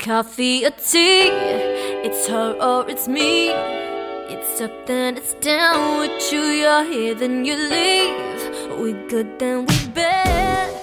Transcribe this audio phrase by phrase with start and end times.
[0.00, 1.28] Coffee or tea,
[2.02, 3.50] it's her or it's me.
[3.50, 6.40] It's up then it's down with you.
[6.40, 8.80] You're here, then you leave.
[8.80, 10.79] We good, then we bad.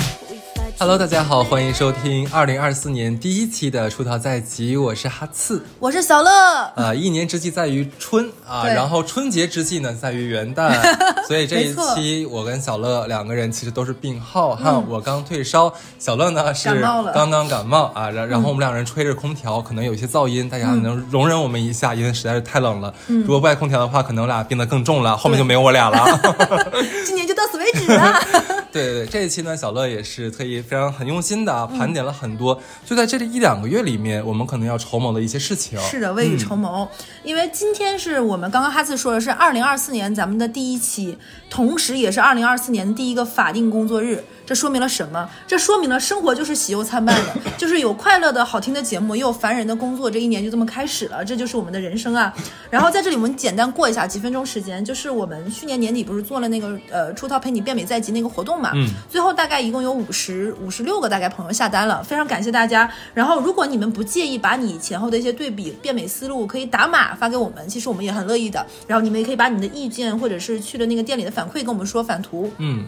[0.79, 5.65] Hello，大家好，欢迎收听二零二四年第一期的《出逃在即》，我是哈刺。
[5.79, 6.29] 我是小乐，
[6.75, 8.75] 呃，一年之计在于春啊，对。
[8.75, 10.71] 然后春节之计呢在于元旦，
[11.27, 16.69] 所以这一期我跟小乐两个人其实都是病号哈，我刚退烧，小乐呢是
[17.11, 22.93] 刚刚感冒啊，然然后我们两人吹着空调，可能有一些噪音，大家能容忍我们一下，因为实在是太冷了。
[23.07, 26.05] 如果不开空调的话，可能我俩病得更重了，后面就没有我俩了。
[27.03, 28.21] 今年就到此为止了。
[28.77, 35.79] 对对对，这一期呢，小乐也是特意非常很用心的盘点了很多，就在这里一两个月里面，我们可能要筹谋的一些事情。
[35.79, 36.87] 是的，未雨绸缪。
[37.23, 41.17] 因为今天是我们刚刚哈次说的是二零二四年咱们的第一期，
[41.49, 44.23] 同时也是二零二四年的第一个法定工作日。
[44.47, 45.29] 这说明了什么？
[45.45, 50.09] 这说明了生活就是喜忧参半的，就是有快乐的好听的节目，也有烦人的工作。
[50.09, 52.33] 这一年就这么开始了，这就是我们的人生啊。
[52.69, 62.89] 然后在这里我们简单过一下几分钟时间，就是我们去年年底不是做了那个呃出逃陪你变美在即那个活动嘛，嗯最后大概一共有五十五十六个大概朋友下单了，非常感谢大家。
[63.13, 68.65] 然后如果你们不介意把你前后的一些对比变美思路可以打码发给我们，其实我们也很乐意的。
[68.87, 72.49] 然后你们也可以把你的意见或者是去了那个店里的反馈跟我们说反图。
[72.59, 72.85] 嗯，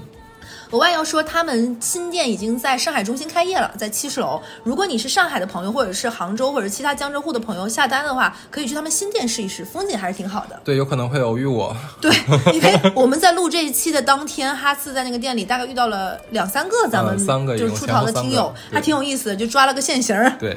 [0.72, 4.40] 额外要说，他们新店已经在上海中心开业了，在七十楼。
[4.64, 10.60] 如果你是上海的朋友，或者是杭州或者其他江浙沪的朋友下单的话，可以去他们新店试一试，风景还是挺好的。
[10.64, 11.76] 对，有可能会偶遇我。
[12.00, 12.14] 对，
[12.54, 20.16] 因为我们在录这一期的当天，哈次在那个店里大概遇到了两三个咱们嗯三个就是出逃的听友还挺有意思的，就抓了个现行。
[20.38, 20.56] 对，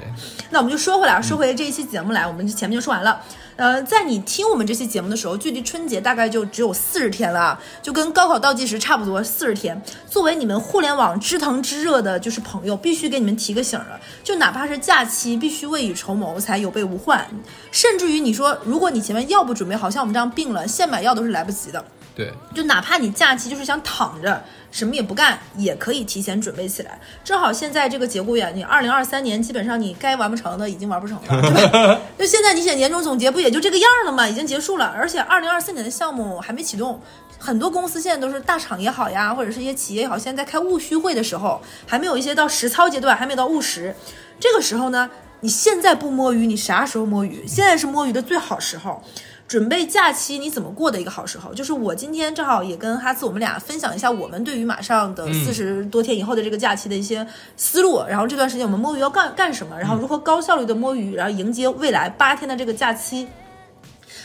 [0.51, 3.19] 那我们就说回来，说回这一期节目来，我们就前面就说完了。
[3.57, 9.81] 呃，在你听我们这期节目的时候，距离春节大概就只有四十天了啊，就跟高考倒计时差不多，四十天。
[10.09, 17.27] 作为你们互联网知疼知热的，就是朋友，必须给你们提个醒了，就哪怕是假期，必须未雨绸缪，才有备无患。
[17.71, 21.85] 甚至于你说，如果你前面药不准备好，像我们这样病了，现买药都是来不及的。
[22.15, 26.99] 对，就哪怕你假期就是想躺着什么也不干，也可以提前准备起来。
[27.25, 32.01] 正好现在这个节骨眼，你二零二三年基本上你该完不成的已经完不成了， 对吧？
[32.19, 34.29] 就现在你写年终总结不也就这个样了吗？
[34.29, 37.01] 已经结束了，而且二零二四年的项目还没启动。
[37.39, 43.95] 很多公司现在都是大厂也好呀，或者是一些企业也好，现在在开务虚会的时候，还没有一些到实操阶段，还没有到务实。
[44.39, 45.11] 这个时候呢，
[45.41, 47.45] 你现在不摸鱼，你啥时候摸鱼？
[47.47, 49.03] 现在是摸鱼的最好时候。
[49.53, 63.29] 准备假期你怎么过的一个好时候，就是我今天正好也跟哈斯我们俩分享一下我们对于马上的四十多天以后的这个假期的一些思路，然后这段时间我们摸鱼要干干什么，然后如何高效率的摸鱼，然后迎接未来八天的这个假期。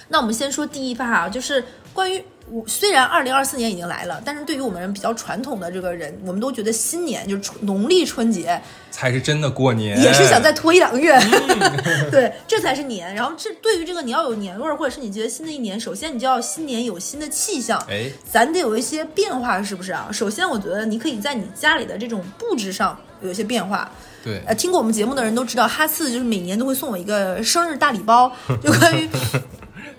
[0.07, 1.61] 那我们先说第一趴啊，就是
[1.91, 8.59] 关于我虽然二零二四年已经来了，但是对于我们比较传统的这个人，我们都觉得新年就是春农历春节
[8.89, 10.01] 才是真的过年。
[10.01, 11.19] 也是想再拖一两个月，
[12.09, 13.13] 对，这才是年。
[13.13, 20.07] 然后这对于这个你要有年味儿，或者是你觉得新的一年，首先你就要新年有新的气象，哎，咱得有一些变化，是不是啊？
[20.11, 23.91] 首先，我觉得你可以在你家里的这种布置上有一些变化。
[24.23, 28.31] 对，呃，听过我们节目的人都知道，哈次就是每年都会送我一个生日大礼包，
[28.61, 29.07] 就关于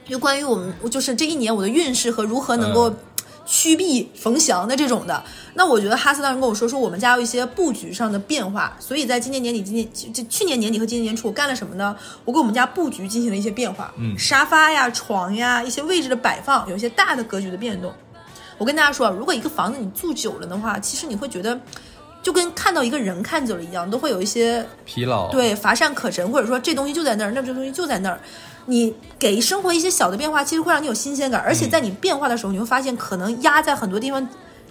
[0.08, 2.96] 就关于我们就是这一年我的运势和如何能够嗯
[3.46, 5.22] 趋避逢祥的这种的。
[5.54, 11.96] 那我觉得哈斯当时跟我说说我们家有一些布局上的变化，所以在今年年底、今年就去年年底和今年年初，我干了什么呢？
[12.24, 17.92] 我给我们家布局进行了一些变化，嗯沙发呀、床呀、一些位置的摆放，有一些大的格局的变动。
[18.58, 21.58] 我跟大家说啊，如果一个房子你住久了的话，其实你会觉得。
[22.20, 28.20] 就跟看到一个人看久了一样，都会有一些疲劳。，对，乏善可陈，或者说这东西就在那儿，那这东西就在那儿。
[28.68, 34.28] 你给生活一些小的变化，其实会让你有新鲜感，而且在你变化的时候，你会发现可能压在很多地方。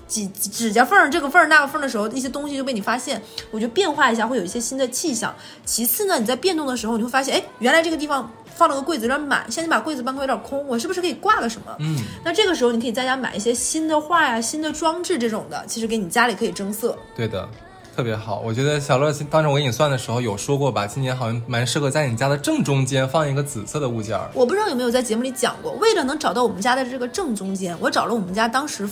[0.08, 3.22] 指指甲缝儿这个缝儿那个缝儿的时候，一些东西就被你发现。
[3.52, 5.36] 我觉得变化一下会有一些新的气象。
[5.66, 11.76] 其次呢，你在变动的时候，你会发现，哎，原来这个地方放了个柜子有点满，现在你把柜子搬开有点空，我是不是可以挂个什么？
[11.80, 16.98] 嗯，那这个时候你可以在家买一些新的画呀、新的装置这种的，其实给你家里可以增色。
[17.14, 17.50] 对的。
[17.98, 24.30] 特别好，我觉得小乐当时我给你算的时候有说过吧，今年好像蛮适合在你家的正中间放一个紫色的物件儿。
[24.36, 28.88] 我不知道有没有在节目里讲过，为了能找到我们家的这个正中间，我找了我们家当时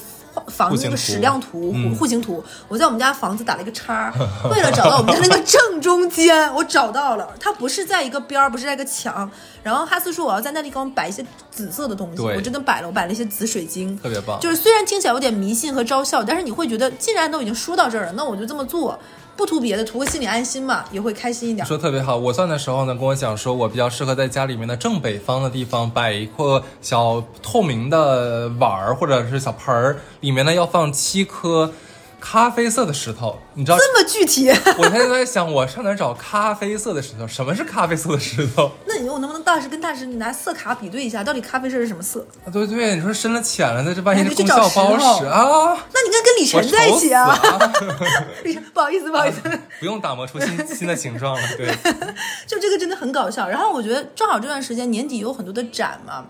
[0.47, 4.13] 房子那个矢量图、嗯户型图，我在我们家房子打了一个叉，
[4.51, 9.29] 为了找到我们家那个正中间，我找到了，它不是在一个边儿，不是在一个墙。
[9.63, 18.99] 然后哈斯说我要在那地方摆一些紫色的东西，我真的摆了，我摆了一些紫水晶，特别棒就是虽然听起来有点迷信和招笑，但是你会觉得，既然都已经说到这儿了，那我就这么做，
[19.37, 21.65] 不图别的，图个心里安心嘛，也会开心一点。
[21.67, 31.71] 说特别好，我算的时候呢，跟我讲说，我比较适合在家里面的正北方的地方摆一个小透明的碗儿或者是小盆儿，里面呢要放七颗
[32.27, 33.77] 咖啡色的石头，你知道？
[33.77, 34.49] 这么具体，
[34.79, 37.27] 我现在都在想，我上哪儿找咖啡色的石头？
[37.27, 38.71] 什么是咖啡色的石头？
[38.87, 42.25] 那你我能不能大师跟大师你拿色卡比对一下，到底咖啡色是什么色？
[42.43, 45.77] 啊，对对，你说深了浅了，那这万一哎是功效不好使啊！
[45.93, 47.25] 那你应该跟李晨在一起啊！
[47.27, 47.73] 啊
[48.43, 49.41] 李晨，不好意思，不好意思，
[49.79, 51.47] 不用打磨出新新的形状了。
[51.55, 51.67] 对，
[52.47, 53.47] 就这个真的很搞笑。
[53.47, 56.25] 然后我觉得正好这段时间年底有很多的展嘛，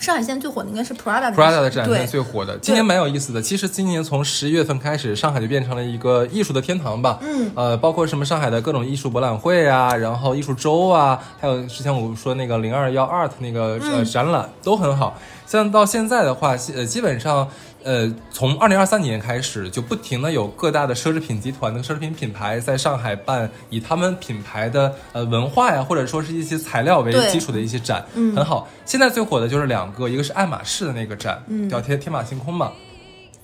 [0.00, 3.42] 上海现在最火的应该是 Prada 的 Prada 的展对现最火的，今年蛮有意思的。
[3.42, 7.18] 其实今年从十一月份开始，上海就变成了一个艺术的天堂吧。
[7.22, 15.18] 嗯，呃，包括什么上海的各种艺术博览会啊，然后艺术周啊，还有之前我们说那个零二幺 Art 那个呃展览都很好。
[15.46, 17.48] 像到现在的话，呃，基本上。
[17.84, 28.34] 呃，从二零二三年开始，就不停的有各大的奢侈品集团的奢侈品品牌在上海办以他们品牌的呃文化呀，或者说是一些材料为基础的一些展，嗯。
[28.34, 28.68] 很好。
[28.84, 31.68] 现在最火的就是两个，一个是爱马仕的那个展，嗯。
[31.70, 32.72] 叫天天马行空嘛，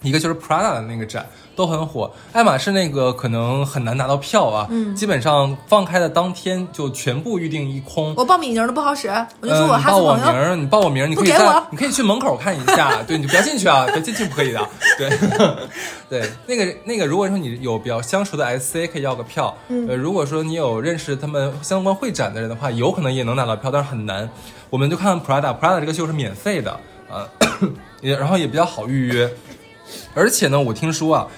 [0.05, 2.09] 一个就是 Prada 的那个展，都很火。
[2.33, 8.15] 爱马仕那个可能很难拿到票啊，嗯基本上放开的当天就全部预定一空。
[8.17, 9.09] 我报名都不好使，
[9.41, 10.05] 我就说我报哈斯朋友。
[10.05, 14.69] 我名儿，你报我名儿，你可以在你可以去门口看一下，对，你不要进去啊，别，进去不可以的，
[14.99, 15.11] 对，
[16.09, 24.29] 对，那个那个，如果说你有比较相熟的 SC，可以要个票，嗯呃，如果说你有认识他们相关会展的人的话，有可能也能拿到票，但是很难。
[24.71, 27.29] 我们就看 Prada，Prada 这个秀是免费的，呃，
[28.03, 29.31] 也然后也比较好预约，
[30.15, 31.29] 而且呢，我听说啊。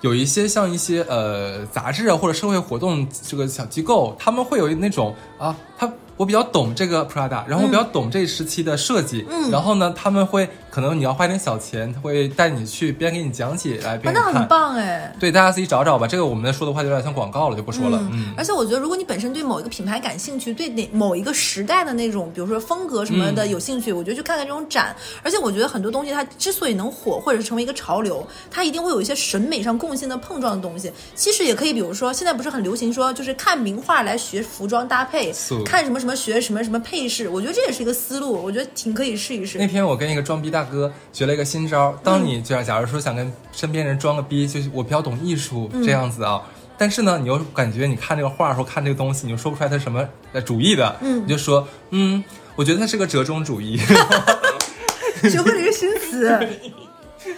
[0.00, 14.32] 有一些像一些呃杂志啊或者社会活动这个小机构，他们会有那种啊，他我比较懂这个 Prada，然后我比较懂这时期的设计，嗯然后呢，他们会可能你要花点小钱，他会带你去边给你讲解来啊边给你看。
[14.34, 15.14] 那很棒哎！
[15.18, 16.06] 对，大家自己找找吧。
[16.06, 17.98] 这个我们说的话就有点像广告了，就不说了。
[18.12, 24.94] 嗯，而且我觉得，如果你本身对某一个品牌感兴趣，对哪某一个时代的那种，比如说风格什么的嗯有兴趣，我觉得去看看这种展。
[25.22, 30.92] 而且我觉得很多东西它之所以能火，或者是成为一个潮流，它一定会有一些审美上共性的碰撞的东西。
[31.14, 35.32] 其实也可以，比如说现在不是很流行说，就是看名画来学服装搭配，
[35.64, 37.28] 看什么什么学什么什么配饰。
[37.28, 39.66] 我觉得这也是一个思路，我觉得挺可以试一试那。
[39.66, 46.42] 天我跟一个装逼大哥学了一个新招，当你就假如说想跟身边人装个逼，就是我比较懂艺术这样子啊。
[46.76, 52.22] 但是呢，你又感觉你看这个画或看这个东西，你又说不出来它什么呃主义的，嗯你就说，嗯，
[52.54, 53.80] 我觉得它是个折中主义。
[55.28, 56.48] 学会了一个新词。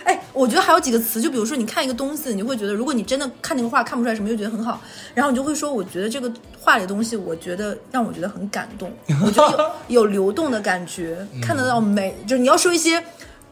[0.04, 4.81] 哎，我觉得还有几个词，就比如说你看一个东西，你会觉得，如果你真的看那个画看不出来什么，就觉得很好，
[5.14, 8.92] 然后你就会说，我觉得这个画里的东西，我觉得让我觉得很感动，
[9.25, 12.16] 我觉得有有流动的感觉，看得到美。
[12.26, 13.02] 就是你要说一些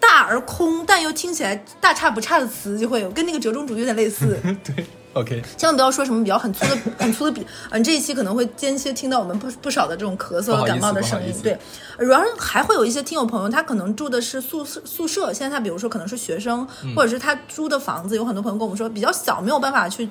[0.01, 4.39] 大而空，但又听起来大差不差的词，就会有跟那个折中主义有点类似。
[4.65, 7.47] 对，OK，千万不要说什么比较很粗的、 很粗的笔。
[7.71, 11.59] 嗯，这一期可能会间歇听到我们不不少的这种咳嗽和感冒的声音对，
[11.99, 20.09] 然后还会有一些听友朋友，他可能住的是宿舍，宿舍现在他比如说可能是学生，嗯或者是他租的房子，有很多朋友跟我们说比较小，没有办法去。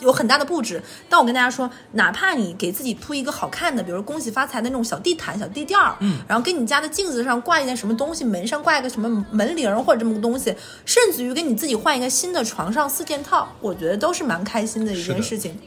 [0.00, 10.54] 有很大的布置，但我跟大家说，哪怕你给自己铺一个好看的，比如恭喜发财的那种小地毯、小地垫儿，嗯，然后给你家的镜子上挂一件什么东西，门上挂一个什么门铃儿或者这么个东西，
[10.84, 15.58] 甚至于给你自己换一个新的床上四件套，我觉得都是蛮开心的一件事情。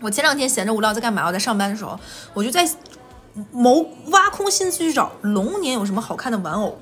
[0.00, 1.26] 我前两天闲着无聊在干嘛？
[1.26, 1.98] 我在上班的时候，
[2.32, 2.68] 我就在
[3.52, 6.78] 谋挖空心思去找龙年有什么好看的玩偶。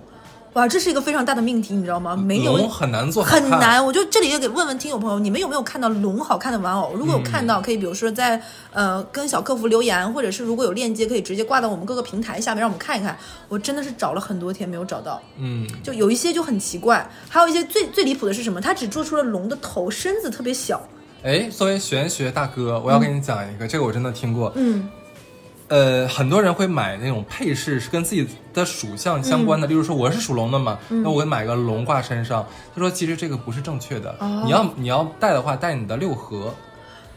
[0.57, 2.17] 哇，这是一个非常大的命题，你知道吗？
[2.17, 3.85] 没有龙很难做很难。
[3.85, 6.95] 我就这里也给问问听友朋友，你们有没有看到龙好看的玩偶？
[6.95, 8.41] 如果有看到，可以比如说在
[8.73, 13.15] 呃跟小客服留言，或者是如果有链接，可以直接挂到我们各个平台下面，让我们看一看。
[13.49, 18.59] 我真的是找了很多天没有找到，嗯，就有一些就很奇怪，还有一些最最离谱的是什么？
[18.59, 20.81] 它只做出了龙的头，身子特别小。
[21.23, 24.51] 哎，作为玄学大哥，我要跟你讲一个，这个我真的听过。
[24.55, 24.89] 嗯
[25.69, 29.67] 呃，很多人会买那种配饰，是跟自己的属相相关嗯的。
[29.67, 32.47] 例如说，我是属龙的嘛，那我买个龙挂身上。
[32.75, 34.15] 他说，其实这个不是正确的。
[34.21, 36.55] 哦你要你要戴的话，戴你的六合。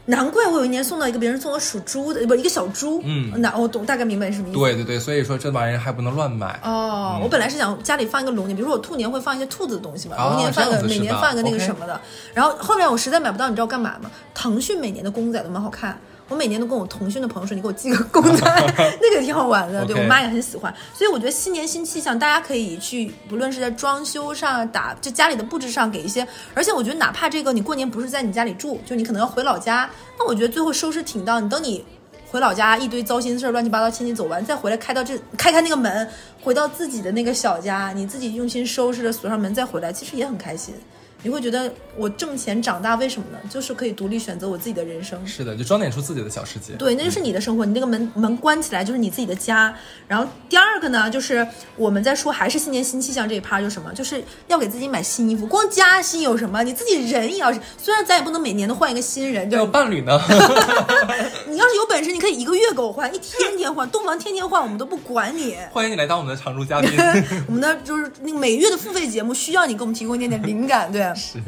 [0.06, 3.00] 难怪我有一年送到一个别人送我属猪的，不一个小猪。
[3.06, 4.58] 嗯那我懂，大概明白你什么意思。
[4.58, 6.60] 对对对，所以说这玩意儿还不能乱买。
[6.63, 12.01] 哦，我本来是想家里放一个龙年，比如说我兔年会放一些兔子的东西嘛，啊龙年放一个，每年放一个那个什么的。
[12.34, 14.10] 然后后面我实在买不到，你知道干嘛吗？
[14.34, 15.96] 腾讯每年的公仔都蛮好看。
[16.29, 18.45] 我每年都跟我腾讯的朋友说，你给我寄个公仔，
[19.01, 19.83] 那个挺好玩的。
[19.83, 26.25] 对我妈也很喜欢，所以我觉得新年新气象，大家可以去，不论是在装修上打，就家里的布置上给一些。
[26.53, 31.83] 而且我觉得，哪怕这个你过年不是在你家里住，就你可能要回老家，那我觉得最后收拾挺到，你等你
[32.29, 36.07] 回老家一堆糟心事儿、乱七八糟亲戚走完，再回来开到这 开开那个门，
[36.43, 40.75] 回到自己的那个小家，你自己用心收拾着，锁上门再回来，其实也很开心。
[41.21, 43.38] 你会觉得我挣钱长大为什么呢？
[43.49, 45.19] 就是可以独立选择我自己的人生。
[45.27, 46.73] 是的，就装点出自己的小世界。
[46.73, 49.73] 对，那就是你的生活，你那个门门关起来就是你自己的家。
[50.07, 51.45] 然后第二个呢，就是
[51.75, 55.45] 我们在说还是新年新气象这一趴，就是什么，就是要给自己买新衣服。
[55.45, 56.63] 光加薪有什么？
[56.63, 60.17] 你自己人也要是，虽然咱也不能每年都换一个新人，要有伴侣呢？
[61.47, 65.57] 你要是有本事，你可以一个月给我换，一天天换，洞房天天换，我们都不管你。
[65.73, 66.89] 欢迎你来当我们的常驻嘉宾。
[67.47, 71.20] 我们的就是那个每月的付费节目，需要你给我们提供一点点灵感，对。
[71.20, 71.44] 是，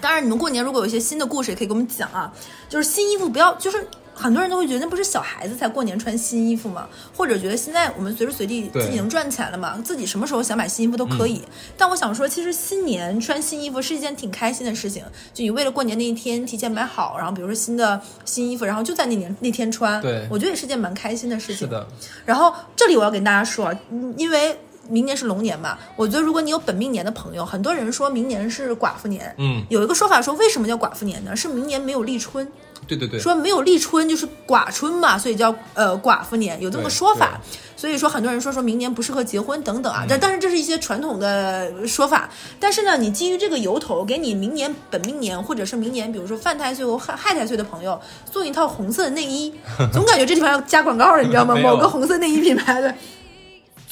[0.00, 2.32] 当然，你们过年如果有一些新的故事，也可以给我们讲啊。
[2.68, 6.86] 就是新衣服不要，就是很多人都会觉得那不是小孩子才过年穿新衣服吗？
[7.16, 11.42] 或者觉得现在我们随时随地自己能赚钱了嘛，自己什么时候想买新衣服都可以。
[11.76, 15.02] 但我想说，其实新年穿新衣服是一件挺开心的事情。
[15.34, 21.56] 就你为了过年那一天提前买好，然后比如说新的新衣服，然后就在那年那天穿，对我觉得也是件蛮开心的事情。
[21.56, 21.86] 是的，
[22.24, 23.74] 然后这里我要跟大家说
[24.16, 24.56] 因为
[24.88, 31.34] 明年是龙年嘛，我觉得如果你有本命年的朋友，很多人说明年是寡妇年，嗯，有一个说法说为什么叫寡妇年呢？
[31.36, 32.46] 是明年没有立春，
[32.86, 37.40] 对对对，说没有立春就是寡春嘛，所以叫呃寡妇年，有这么个说法。
[37.74, 42.30] 所以说很多人说说明年不适合结婚等等啊，这、但是这是一些传统的说法。
[42.60, 49.52] 但是呢，你基于这个由头，给你明年本命年或者是明年，比如说犯太岁或害害太岁的朋友送一套红色的内衣，
[49.92, 51.56] 总感觉这地方要加广告了，你知道吗？
[51.62, 52.94] 某个红色内衣品牌的。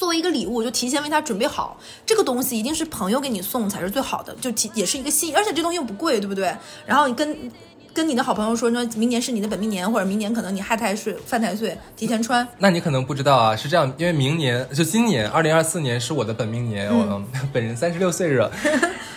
[0.01, 6.57] 作为一个礼物，就提前为他准备好这个东西，一定是朋友给你送才是最好的，就提也是一个心意，而且这东西又不贵，对不对？
[6.87, 7.53] 然后你跟
[7.93, 12.47] 跟你的好朋友说，那明年是你的本命年，或者明年可能你亥太岁、犯太岁，提前穿。
[12.59, 18.51] 那你可能不知道啊，是这样，因为明年就今年二零二四年是我的本命年，我 本人三十六岁了。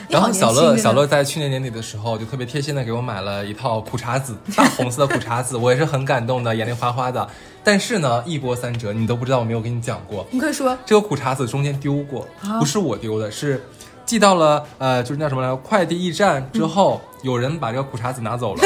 [0.09, 7.27] 然后小乐小乐在去年年底的时候就特别贴心的给我买了一套苦茶子，大红色的苦茶子， 我也是很感动的，眼泪哗哗的。
[7.63, 13.63] 但是呢，一波三折，你都不知道我没有跟你讲过，你快说，这个苦茶子中间丢过，啊不是我丢的，是
[14.05, 18.61] 寄到了呃，就是那什么来着，快递驿站之后，有人把这个苦茶子拿走了，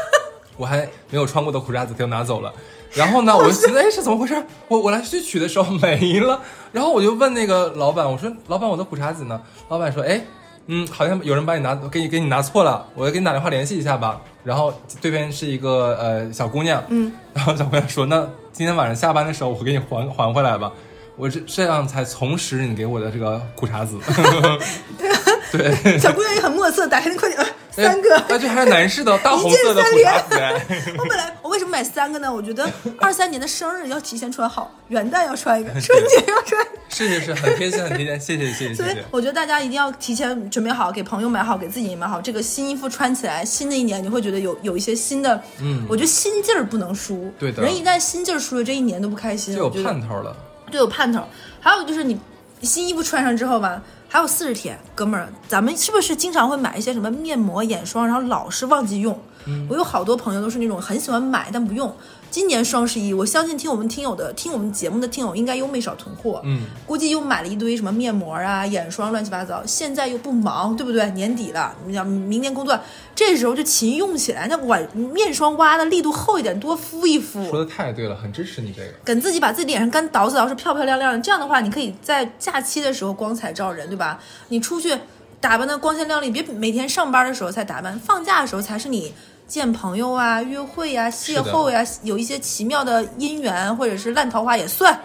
[0.58, 2.52] 我还没有穿过的苦茶子他就拿走了。
[2.92, 4.36] 然后呢，我就觉得， 哎，是怎么回事？
[4.68, 6.38] 我我来去取的时候没了，
[6.72, 9.40] 然后我就问那个老板，我说，老板，我的苦茶子呢？
[9.70, 10.20] 老板说，哎，
[10.66, 14.20] 嗯，好像有人把你拿给你给你拿错了，我给你打电话联系一下吧。
[14.44, 20.70] 然后对面是一个呃小姑娘，嗯，然后小姑娘说，那今天晚上下班的时候我给你还还回来吧。
[21.16, 23.98] 我这这样才重拾你给我的这个苦茶子，
[25.52, 28.16] 对，小姑娘也很墨色，打开那快点，呃 三个。
[28.28, 30.66] 而且还是男士的大红色的苦茶子，哎
[30.98, 32.32] 我本来我为什么买三个呢？
[32.32, 36.64] 我觉得二三年的生日要提前穿好，元旦要穿一个，春节要穿。
[36.88, 38.96] 是是是，很贴心，很贴心，谢谢谢谢所以。
[39.10, 42.20] 我觉得大家一定要提前准备好，给朋友买好，给自己也买好。
[42.20, 47.32] 这个新衣服穿起来，新的一年你会觉得有有一些新的，嗯我觉得心劲儿不能输。
[47.38, 49.54] 对的人一旦心劲儿输了，这一年都不开心。
[49.56, 50.36] 就有盼头了，
[50.70, 51.26] 对，有盼头。
[51.60, 52.20] 还有就是你
[52.60, 59.18] 新衣服穿上之后吧，还有四十天，哥们儿，咱们是不是经常会买一些什么面膜、眼霜，然后老是忘记用？
[59.46, 61.94] 嗯我有好多朋友都是那种很喜欢买但不用。
[62.30, 66.40] 今年双十一，我相信听我们听友的、听我们节目的听友应该又没少囤货。
[66.44, 69.62] 嗯，估计又买了一堆什么面膜啊、眼霜，乱七八糟。
[69.66, 71.10] 现在又不忙，对不对？
[71.10, 72.80] 年底了，你想明年工作，
[73.14, 74.46] 这时候就勤用起来。
[74.48, 77.44] 那碗面霜挖的力度厚一点，多敷一敷。
[77.50, 78.94] 说的太对了，很支持你这个。
[79.04, 84.18] 跟自己把自己脸上干捯饬捯饬漂漂亮亮的，这样的话，你可以在假期的时候光彩照人，对吧？
[84.48, 84.96] 你出去
[85.38, 89.12] 打扮的光鲜亮丽，别每天上班的时候才打扮，放假的时候才是你
[89.52, 94.98] 见朋友啊、约会呀、邂逅呀、有一些奇妙的姻缘或者是烂桃花也算。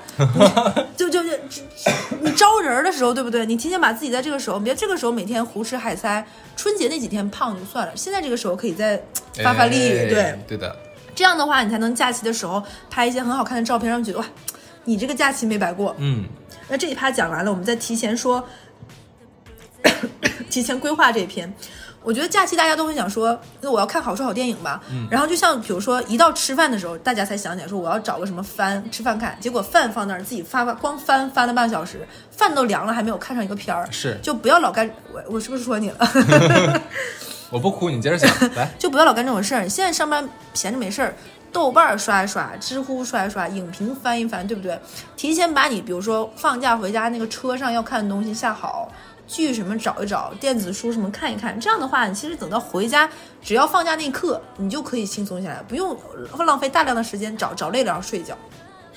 [0.96, 1.30] 就就就
[2.22, 3.46] 你招人的时候，对不对？
[3.46, 6.26] 你提前把自己在这个时候，别这个时候每天胡吃海塞，
[6.56, 8.96] 春节那几天胖就算了，现在这个时候可以再
[9.44, 10.40] 发发力，哎对。
[10.48, 10.74] 对的，
[11.14, 14.26] 这样的话，你才能假期的时候拍一些很好看的照片，让人觉得哇，
[14.86, 15.94] 你这个假期没白过。
[15.98, 16.24] 嗯，
[16.70, 18.42] 那这一趴讲完了，我们再提前说，
[20.50, 21.54] 提前规划这一篇。
[22.08, 24.82] 我觉得假期大家都会想说，那我要看好书好电影吧。
[25.12, 33.86] 然后就像比如说，一到吃饭的时候，大家才想起来说我要找个什么番吃饭看，结果饭放那儿自己发发光翻翻了半个小时，饭都凉了还没有看上一个片儿。
[33.92, 36.10] 是就不要老干我我是不是说你了？
[37.52, 39.64] 我不哭，你接着讲， 来，就不要老干这种事儿。
[39.64, 41.14] 你现在上班闲着没事儿，
[41.52, 44.80] 豆瓣儿刷一刷，知乎刷一刷，影评翻一翻，对不对？
[45.18, 48.90] 提前把你比如说放假回家那个车上要看的东西下好，
[49.28, 51.60] 剧什么找一找，电子书什么看一看。
[51.60, 53.10] 这样的话，你其实等到回家，
[53.42, 55.96] 只要放假那一刻，你就可以轻松下来，不用
[56.46, 58.36] 浪费大量的时间找找累了然后睡觉。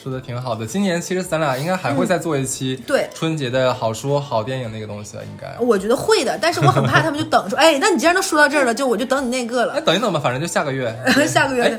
[0.03, 0.65] 说的挺好的。
[0.67, 5.55] 今年其实咱俩应该还会再做一期嗯对春节的好书好电影那个东西了，应该。
[5.63, 9.81] 我觉得会的，但是我很怕他们就等说，哎，那你既然都说到这儿了，就我就等你那个哎，了。
[9.83, 10.97] 等一等吧，反正就下个月。
[11.29, 11.79] 下个月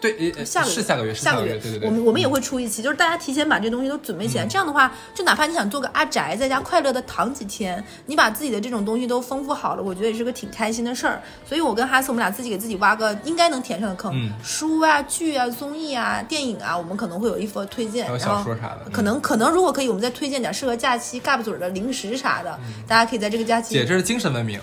[0.00, 1.88] 对，呃下个月是下个月，下个月，对对对。
[1.88, 11.20] 我们我们也会出一期，就是大家提前把这东西都准备起来，这样的话，就哪怕你想做个阿宅，在家快乐的躺几天，你把自己的这种东西都丰富好了，我觉得也是个挺开心的事儿。
[11.44, 24.60] 所以我跟哈斯，我们俩自己给自己挖个应该能填上的坑，嗯书啊、剧啊、综艺啊、电影啊，我们可能会有一波推荐，然后小说啥的嗯可能可能如果可以，我们再推荐点适合假期嘎巴嘴儿的零食啥的，嗯大家可以在这个假期姐，这是精神文明，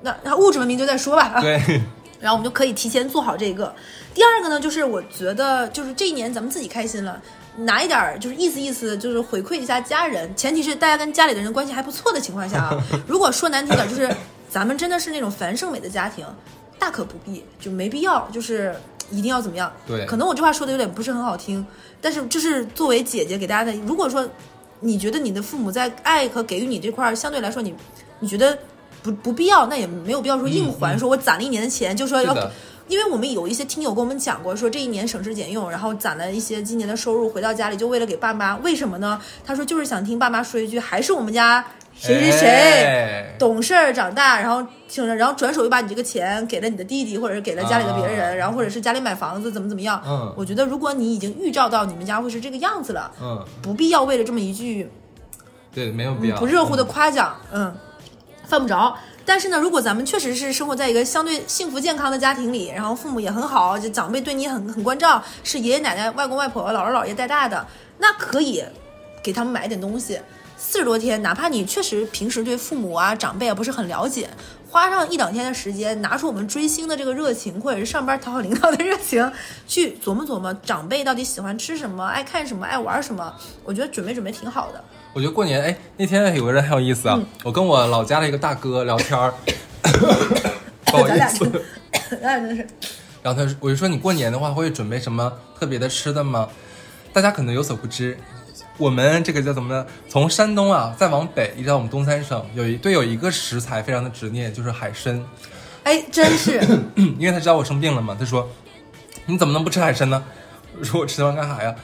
[0.00, 1.32] 那那物质文明就再说吧。
[1.34, 1.58] 啊对，
[2.20, 3.74] 然后我们就可以提前做好这个。
[4.18, 7.22] 第二个呢，就是我觉得就是这一年咱们自己开心了，
[7.58, 12.84] 拿一点儿就是意思意思，就是回馈一下家人，前提是大家跟家里的人关系还不错的情况下啊。
[13.06, 14.12] 如果说难听点儿，就是
[14.50, 16.26] 咱们真的是那种樊胜美的家庭，
[16.80, 18.74] 大可不必，就没必要，就是
[19.12, 19.72] 一定要怎么样。
[19.86, 21.64] 对可能我这话说的有点不是很好听，
[22.00, 24.28] 但是就是作为姐姐给大家的，如果说
[24.80, 27.72] 你觉得你的父母在爱和给予你这块儿相对来说你
[28.18, 28.58] 你觉得
[29.00, 32.34] 不不必要，那也没有必要说硬还，说我攒了一年的钱就说要
[32.88, 39.20] 因为我们有一些听友跟我们讲过，说这一年省吃俭用，然后攒了一些今年的收入，回到家里就为了给爸妈，为什么呢？
[39.44, 41.64] 他说就是想听爸妈说一句，还是我们家
[41.94, 42.48] 谁谁谁。
[42.48, 50.02] 哎懂事儿长大，然后听着，然后转手又把你这个钱给了你的弟弟，或者是给了家里的别人，啊然后或者是家里买房子怎么怎么样。
[50.04, 54.90] 嗯我觉得如果你已经预兆到你们家会是这个样子了，嗯，不必要为了这么一句
[55.72, 56.36] 对，没有必要。
[56.36, 57.72] 不热乎的夸奖，嗯，
[58.48, 58.96] 犯不着。
[59.24, 67.66] 但是呢，如果咱们确实是生活在一个相对幸福健康的家庭里，然后父母也很好，就长辈对你很很关照，是爷爷奶奶、外公外婆、姥姥姥爷带大的，
[67.98, 68.64] 那可以
[69.22, 70.18] 给他们买点东西。
[70.56, 74.28] 四十多天，哪怕你确实平时对父母啊、长辈啊不是很了解，
[74.68, 79.30] 花上一两天的时间，拿出我们追星的这个热情，或者是上班讨好领导的热情，
[79.68, 84.82] 去琢磨琢磨长辈到底喜欢吃什么、爱看什么、爱玩什么，我觉得准备准备挺好的。
[85.12, 89.34] 我觉得过年，哎，那天有个人很有意思啊，嗯我跟我老家的一个大哥聊天儿，
[90.86, 91.38] 不好意思
[92.10, 92.66] 真，咱俩真 是。
[93.22, 96.48] 然后他说我就说你过年的话会准备什么特别的吃的吗？
[97.12, 98.16] 大家可能有所不知，
[98.76, 99.84] 我们这个叫什么呢？
[100.08, 105.20] 从山东啊再往北一直到我们东三省，有一对有一个食材非常的执念，就是海参。
[105.82, 106.60] 哎，真是，
[107.18, 108.48] 因为他知道我生病了嘛，他说
[109.26, 110.22] 你怎么能不吃海参呢？
[110.78, 111.74] 我说我吃完干啥呀？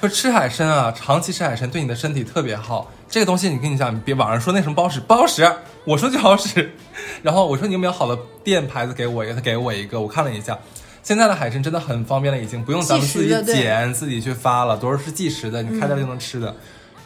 [0.00, 2.90] 说吃海参啊，长期吃海参对你的身体特别好。
[3.08, 5.50] 这个东西你跟你讲，你别网上说那什么不好使，不好使，
[5.84, 6.72] 我说就好使。
[7.22, 9.34] 然后我说你有没有好的店牌子给我一个？
[9.34, 10.58] 他给我一个，我看了一下。
[11.02, 16.54] 现在的海参真的很方便了，已经不用咱们自己计时的对剪、自己去发了，都是计时的，你开店就能吃的。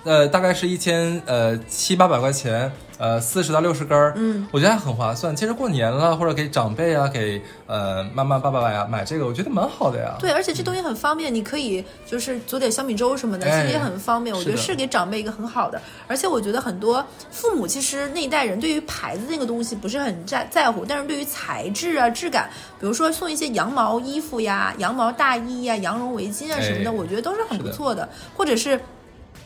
[0.04, 5.34] 呃，大概是一千呃七八百块钱，呃四十到六十根儿，嗯，我觉得还很划算。
[5.34, 10.16] 其实过年了，或者给长辈啊，给呃妈妈爸爸呀买这个，我觉得蛮好的呀。
[10.18, 14.34] 对，而且这东西很方便，你可以就是煮点小米粥什么的，哎其实也很方便。
[14.34, 28.80] 我觉得是给长辈一个很好的，而且我觉得很多父母其实那一代人对于牌子那个东西不是很在在乎，但是对于材质啊、质感，比如说送一些羊毛衣服呀、羊毛大衣呀、羊绒围巾啊什么的，哎我觉得都是很不错的，或者是。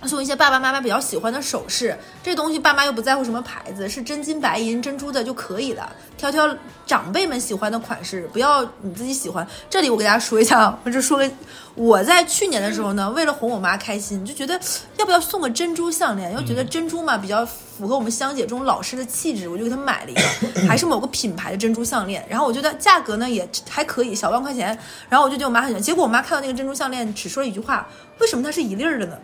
[0.07, 5.91] 送一些爸爸妈妈比较喜欢的首饰，这东西爸妈又不在乎什么牌子，是真金白银、珍珠的就可以了。
[6.17, 6.49] 挑挑
[6.87, 9.47] 长辈们喜欢的款式，不要你自己喜欢。
[9.69, 11.29] 这里我给大家说一下啊，我就说个，
[11.75, 14.59] 我在去年的时候呢，为了哄我妈开心，就觉得
[14.99, 22.25] 要不要送个珍珠项链，又觉得珍珠嘛比较符合我们香姐这种老师的气质，我就给她买了一个， 还是某个品牌的珍珠项链。
[22.29, 24.79] 然后我觉得价格呢也还可以，小万块钱。
[25.09, 27.89] 然后我就觉得我妈很喜欢，结果我妈看到那个珍珠项链，只说了一句话：
[28.21, 29.17] 为什么它是一粒儿的呢？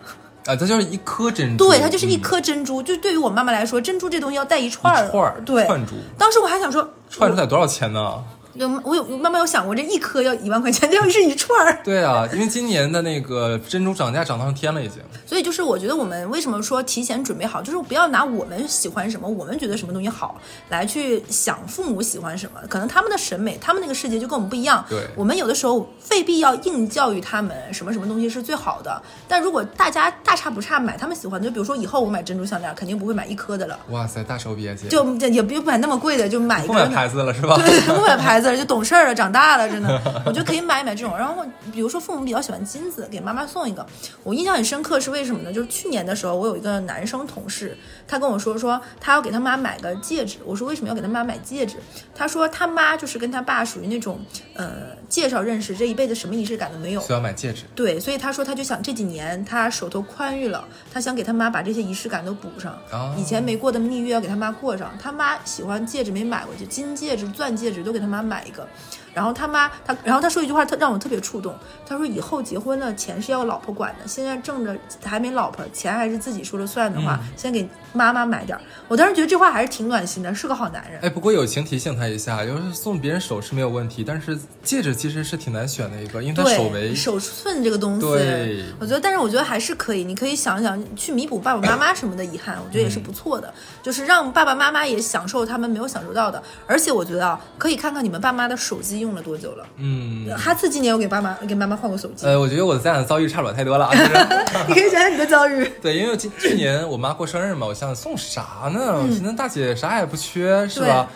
[0.49, 2.83] 啊，它就是一颗珍珠，对，它就是一嗯颗珍珠。
[2.83, 8.15] 就对于我妈妈来说，珍珠这东西要带一串儿串儿对，串珠，当时我还想说，串珠得多少钱呢？
[8.59, 11.81] 有我有慢慢有想过，这一颗要一万块钱， 这要是一串儿。
[11.85, 14.99] 对啊，因为今年的那个珍珠涨价涨上天了，已经。
[15.25, 24.85] 所以就是我觉得我们为什么说提前准备好，就是不要拿我们喜欢什么，我们觉得什么东西好来去想父母喜欢什么，可能他们的审美，他们那个世界就跟我们不一样。
[24.89, 37.57] 对我们有的时候未必要硬教育他们什么什么东西是最好的，但如果大家大差不差买他们喜欢的，就比如说以后我买珍珠项链，肯定不会买一颗的了，哇塞，大手笔啊，姐，就也不用买那么贵的，就买一个不买牌子了是吧？
[37.57, 41.17] 对，不买牌子了，就懂事儿了，长大了，真的，我觉得可以买一买这种。
[41.17, 43.87] 然后，比如说父母比较喜欢金子，给妈妈送一个。
[44.23, 45.53] 我印象很深刻是为什么呢？
[45.53, 50.39] 就是去年的时候，我有一个男生同事，他跟我说说他要给他妈买个戒指。
[50.45, 51.77] 我说为什么要给他妈买戒指？
[52.15, 54.21] 他说他妈就是跟他爸属于那种
[54.55, 57.01] 呃介绍认识，这一辈子什么仪式感都没有。
[57.01, 57.65] 所以要买戒指。
[57.75, 62.73] 对，所以他说他就想这几年他手头宽裕了，他想给他妈把这些仪式感都补上。
[62.91, 64.93] 啊以前没过的蜜月要给他妈过上。
[65.01, 68.67] 他妈喜欢戒指没买过，就金戒指、钻戒指都给他妈买买一个。
[69.15, 71.53] 然后他妈他，然后他说一句话他让我特别触动，
[71.85, 78.63] 他说以后结婚了钱是要老婆管的，现在挣着还没老婆，钱还是自己说了算的话，先给妈妈买点儿。
[78.87, 81.01] 我当时觉得这话还是挺暖心的，是个好男人。
[81.01, 96.41] 哎，不过友情提醒他一下，就是送别人首饰没有问题，但是戒指其实是挺难选的一个，因为他手围，手寸这个东西对，我觉得，但是我觉得还是可以，你可以想想去弥补爸爸妈妈什么的遗憾，我觉得也是不错的，就是让爸爸妈妈也享受他们没有享受到的。
[96.69, 99.67] 而且我觉得啊，可以看看你们爸妈的手机用了多久了。
[99.77, 103.93] 嗯，哈次今年有给爸妈给妈妈换过手机，呃，我觉得我的咱俩遭遇差不了太多了啊。
[103.95, 104.13] 就是
[104.69, 105.65] 你可以讲讲你的遭遇。
[105.83, 108.81] 对，因为今去年我妈过生日嘛，我想送啥呢？
[108.97, 111.09] 嗯我寻思大姐啥也不缺，是吧？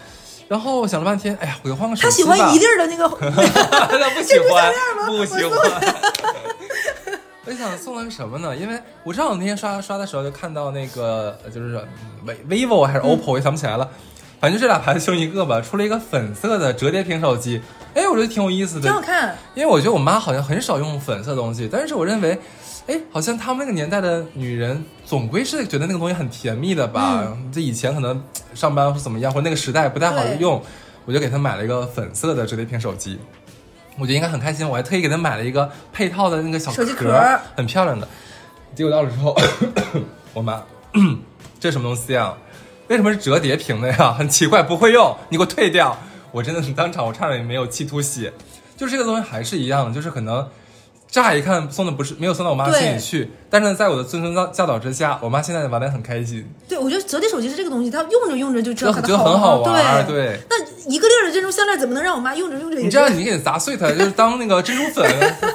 [0.48, 2.46] 然后我想了半天，哎呀，我就换个手机他喜机吧。
[2.46, 3.08] 欢一粒儿的那个，
[3.98, 4.72] 他不喜欢，
[5.06, 5.94] 不我喜欢。
[7.44, 8.54] 我想送他个什么呢？
[8.56, 11.76] 因为我正好那天刷刷的时候就看到那个，呃就是
[12.24, 13.88] 嗯 v vivo 还是 OPPO，、我也想不起来了。
[14.42, 17.62] 反正就这俩牌子其中一个吧，出了一个粉色的折叠屏手机，
[17.94, 18.92] 哎，我觉得挺有意思的挺。
[18.92, 19.38] 好看。
[19.54, 22.36] 因为我觉得我妈好像很少用粉色东西，但是我认为，
[22.88, 27.38] 哎，好像他们那个年代的女人总归是觉得那个东西很甜蜜的吧？
[27.52, 28.20] 这、以前可能
[28.52, 30.60] 上班或怎么样，或者那个时代不太好用，
[31.04, 33.20] 我就给她买了一个粉色的折叠屏手机。
[33.96, 37.16] 我觉得应该很开心，我还特意给她买了一个配套的那个小手机，壳
[37.54, 38.08] 很漂亮的。
[38.74, 39.38] 结果到了之后，
[40.34, 40.60] 我妈，
[41.60, 42.36] 这什么东西啊？
[42.92, 44.12] 为什么是折叠屏的呀？
[44.18, 45.96] 很奇怪，不会用，你给我退掉！
[46.30, 48.30] 我真的是当场我差点没有气吐血。
[48.76, 50.46] 就这个东西还是一样，就是可能
[51.08, 60.06] 乍一看送的不是没有送到我妈心里去，但是在我的谆谆教教导之下，我妈现在玩的很开心，对，我觉得折叠手机是这个东西，它用着用着就知道它觉得很好好玩。
[60.06, 60.56] 对，对，那
[60.90, 65.06] 一个粒儿的珍珠项链怎么能让我妈用着用着也你这样你给砸碎它，就是当那个珍珠粉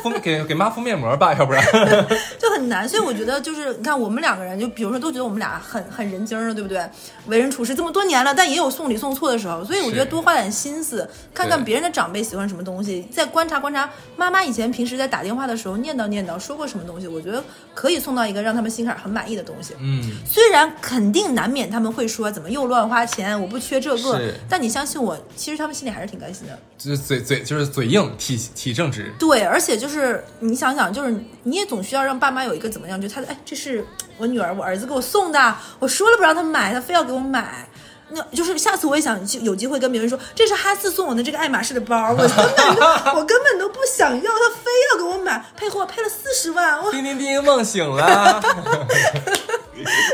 [0.03, 1.65] 敷给给妈敷面膜吧，要不然。
[2.37, 6.87] 就很难，所以我觉得就是你看我们两个人，就比如说都觉得我们俩很 很人精儿了，对不对？
[7.25, 19.73] 为人处事这么多年了，但也有送礼送错的时候，所以我觉得多花点心思，看看别人的长辈喜欢什么东西，再观察观察妈妈以前平时在打电话的时候念叨念叨说过什么东西，我觉得可以送到一个让他们心坎儿很满意的东西。
[19.79, 26.57] 嗯，虽然肯定难免他们会说怎么又乱花钱，我不缺这个，但你相信我，其实他们心里还是挺开心的。
[26.77, 29.11] 就是嘴嘴就是嘴硬，体体正直。
[29.17, 33.85] 对，而且就是你想想，就是你也总需要让爸妈有一个怎么样，就他的哎，这是
[34.17, 37.67] 我女儿、我儿子给我送的，我说了不让他买，他非要给我买。
[38.09, 42.81] 那就是下次我也想有机会跟别人说，这是哈斯送我的这个爱马仕的包，我根本就
[43.19, 48.41] 我根本都不想要，他非要给我买，配货配了四十万，我叮叮叮，梦醒了。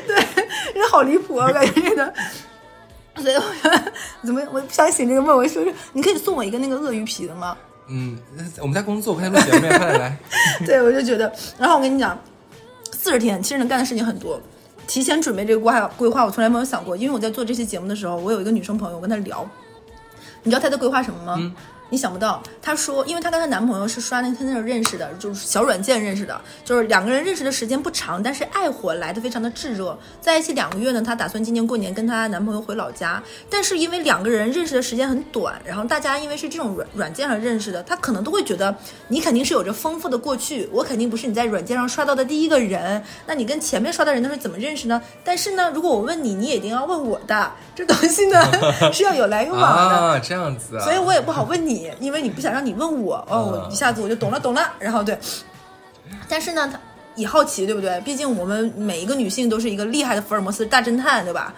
[0.08, 0.16] 对
[0.74, 2.14] 人好离谱啊，我感觉这个。
[3.16, 3.92] 所以我觉得
[4.26, 7.56] 怎么我不想醒这个梦，我说是你可以送我一个那个鳄鱼皮的吗？
[7.88, 8.18] 嗯，
[8.60, 10.18] 我们在工作，快点录节目，快点来。
[10.66, 12.20] 对，我就觉得，然后我跟你讲，
[12.92, 14.42] 四十天其实能干的事情很多。
[14.88, 19.48] 提前准备这个规划规划，我从来没有想过，因为我在做这期节目的时候，我有一个女生朋友，我跟她聊，
[20.44, 21.54] 你知道她在规划什么吗？
[21.94, 29.96] 你想不到，她说，因为她跟她男朋友是刷那个 Tinder 认识的，就是小软件认识的，就是两个人认识的时间不长，但是爱火来的非常的炙热。
[30.20, 38.76] 在一起两个月呢，她打算今年过年跟她男朋友回老家，但是因为两个人认识的时间很短，然后大家因为是这种软软件上认识的，她可能都会觉得
[39.08, 45.00] 你肯定是有着丰富的过去，我肯定不是你在软件上刷到的第一个人，那你跟前面刷的人都是怎么认识呢？
[45.24, 48.42] 但是呢，如果我问你，你也一定要问我的，这东西呢
[48.92, 49.96] 是要有来有往的。
[49.96, 50.84] 啊，这样子啊。
[50.84, 55.18] 所以我也不好问你，因为你不想让你问我哦，我一下子我就懂了懂了，然后对，
[56.28, 56.80] 但是呢，他
[57.16, 58.00] 也好奇，对不对？
[58.02, 61.54] 毕竟我们每一个女性都是一个厉害的福尔摩斯大侦探，对吧？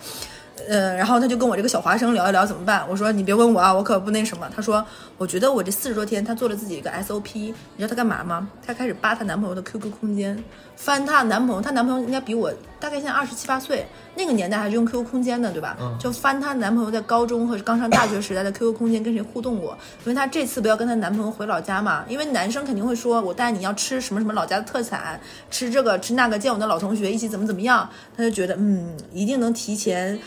[0.70, 2.84] 呃，然后他就跟我这个小华生聊一聊怎么办。
[2.90, 4.50] 我说你别问我啊，我可不那什么。
[4.56, 4.84] 他说
[5.18, 8.48] 我觉得我这四十多天，他做了自己一个 SOP，你知道他干嘛吗？
[8.66, 10.42] 他开始扒她男朋友的 QQ 空间，
[10.78, 13.86] 翻她男朋友，她男朋友应该比我大概现在二十七八岁，
[14.16, 15.78] 那个年代还是用 QQ 空间的，对吧？
[16.00, 25.20] 就翻她男朋友在高中和刚上大学时代的 QQ 空间跟谁互动过，因为她这次不要跟她男朋友回老家嘛，因为男生肯定会说我带你要吃什么什么老家的特产，
[25.52, 30.18] 吃这个吃那个，见我的老同学一起怎么怎么样，她就觉得嗯，一定能提前。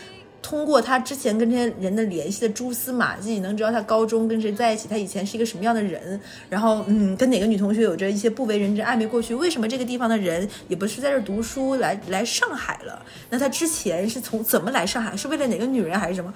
[0.41, 13.05] 通过他之前跟这些人的联系的蛛丝马迹，能知道他高中跟谁在一起，他以前是一个什么样的人，然后嗯，跟哪个女同学有着一些不为人知暧昧过去，为什么这个地方的人也不是在这读书来来上海了？
[13.29, 15.15] 那他之前是从怎么来上海？
[15.15, 16.33] 是为了哪个女人还是什么？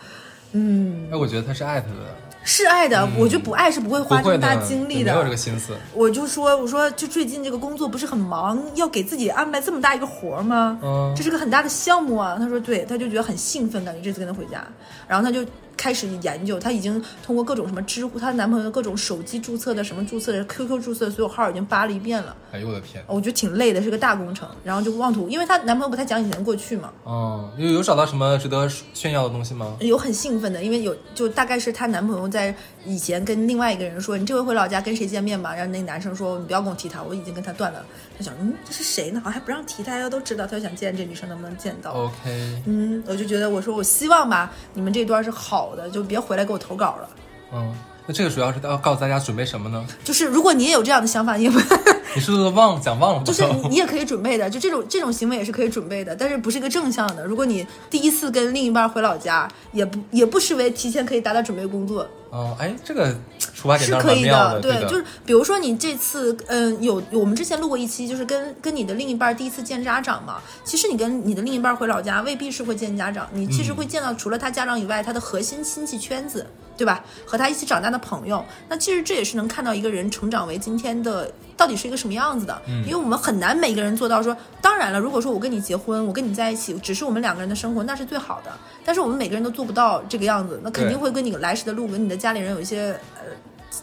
[0.52, 5.74] 嗯，哎，我觉得他是爱他的，是爱的，我觉得不爱是不会花这么大，精力没有这个心思。
[5.94, 10.78] 我就说，我说，就最近这个工作不是很忙，要给自己安排这么大一个活儿吗？
[10.84, 12.36] 嗯这是个很大的项目啊。
[12.38, 14.62] 他说对，他就觉得很兴奋，感觉这次跟他回家，
[15.08, 22.36] 然后他就开始研究，她已经通过各种什么知乎，她男朋友各种手机注册的什么注册的 QQ 注册的所有号已经扒了一遍了。
[22.52, 23.04] 哎呦我的天！
[23.08, 24.48] 我觉得挺累的，是个大工程。
[24.64, 29.76] 然后就妄图，因为她男朋友不太讲以前的过去嘛，哦，有有找到什么值得炫耀的东西吗？
[29.80, 32.56] 有很兴奋的，因为有就大概是她男朋友在
[32.86, 35.56] 以前跟另外一个人说，你这回回老家跟谁见面吧？
[35.56, 37.84] 然后那个男生说，你不要跟我提他，我已经跟他断了。
[38.18, 39.20] 他想，嗯，这是谁呢？
[39.24, 40.46] 好像还不让提，大家都知道。
[40.46, 47.10] 他就想见这女生，能不能见到？OK，嗯，我就觉得，我说我希望吧，你们这段是好的，就别回来给我投稿了。
[47.54, 47.74] 嗯，
[48.06, 49.86] 那这个主要是要告诉大家准备什么呢？
[50.04, 51.60] 就是如果你也有这样的想法，你也不，
[52.16, 53.24] 你是不是忘讲忘了？
[53.24, 57.26] 就是你你也可以准备的，就这种这种行为也是可以准备的，但是不是一个正向的。
[57.26, 70.42] 如果你第一次跟另一半回老家，也不也不失为提前可以打打准备工作，哦，哎，这个出发点是可以的，对，的，就是比如说你这次，嗯，有我们之前录过一期，就是跟跟你的另一半第一次见家长嘛。
[70.64, 76.44] 其实你跟你的另一半回老家，未必是会见家长，你其实会见到除了他家长以外，他的核心亲戚圈子，
[76.78, 77.04] 对吧？
[77.26, 82.62] 和他一起长大的朋友，那其实这也是能看到一个人成长为今天的到底是一个什么样子的。
[82.68, 88.52] 嗯因为我们很难每个人做到说，当然了，如果说我跟你结婚，我跟你在一起，只是我们两个人的生活，那是最好的。
[88.86, 93.22] 但是我们每个人都做不到这个样子，那肯定会跟你来时的路，跟你的家里人有一些呃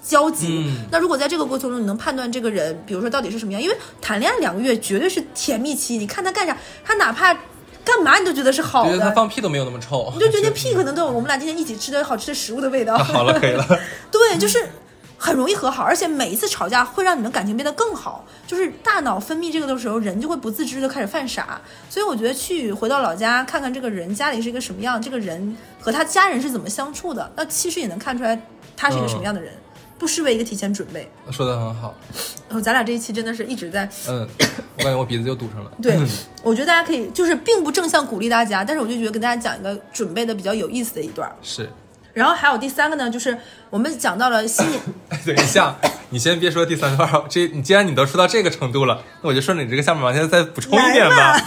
[0.03, 0.65] 交集。
[0.67, 7.37] 嗯那如果在这个过程中，你能判断这个人，比如说到底是什么样，因为谈恋爱两个月绝对是甜蜜期，你看他干啥，他哪怕
[7.91, 12.97] 干嘛你都觉得是好觉得他的，放屁都没有那么臭，你就觉得屁可能都有我们俩今天一起吃的好吃的食物的味道。
[12.97, 13.67] 好了，可以了。
[14.13, 14.65] 对，就是
[15.19, 18.25] 很容易和好，而且每一次吵架会让你们感情变得更好。
[18.47, 21.61] 就是大脑分泌这个的时候，人就会不自知的开始犯傻。
[21.89, 28.41] 所以我觉得去回到老家看看这个人家里是一个什么样，这个人和他家人是怎么相处的，那其实也能看出来
[28.77, 29.53] 他是一个什么样的人，
[30.01, 31.09] 不失为一个提前准备。
[31.31, 31.95] 说的很好，
[32.49, 34.27] 然后咱俩这一期真的是一直在嗯，
[34.79, 35.71] 我感觉我鼻子又堵上了。
[35.83, 35.97] 对，
[36.43, 41.31] 我觉得大家可以就是并不正向鼓励大家，但是我就觉得跟大家讲一个准备的比较有意思的一段。
[41.43, 41.69] 是，
[42.15, 43.37] 然后还有第三个呢，就是
[43.69, 44.81] 我们讲到了新年。
[45.11, 45.77] 哎，等一下，
[46.09, 51.39] 你先别说第三段，这你既然你都说到这个程度了，那我就顺着你这个下面往下再补充一点吧。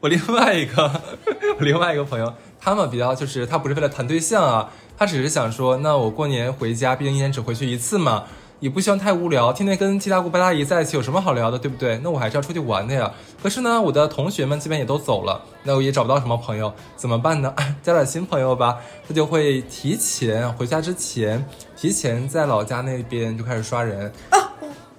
[0.00, 1.02] 我另外一个，
[1.58, 8.24] 我另外一个朋友，他们比较就是他不是为了谈对象啊，他只是想说，那我过年回家，毕竟一年只回去一次嘛，
[8.60, 12.00] 也不希望太无聊，天天跟七大姑八大姨在一起有什么好聊的，对不对？
[12.02, 13.12] 那我还是要出去玩的呀。
[13.42, 17.54] 可是呢，我的同学们基本也都走了，那我也找不到什么朋友，怎么办呢？
[17.84, 18.78] 交点新朋友吧。
[19.06, 24.10] 他就会提前回家之前，提前在老家那边就开始刷人。
[24.30, 24.45] 啊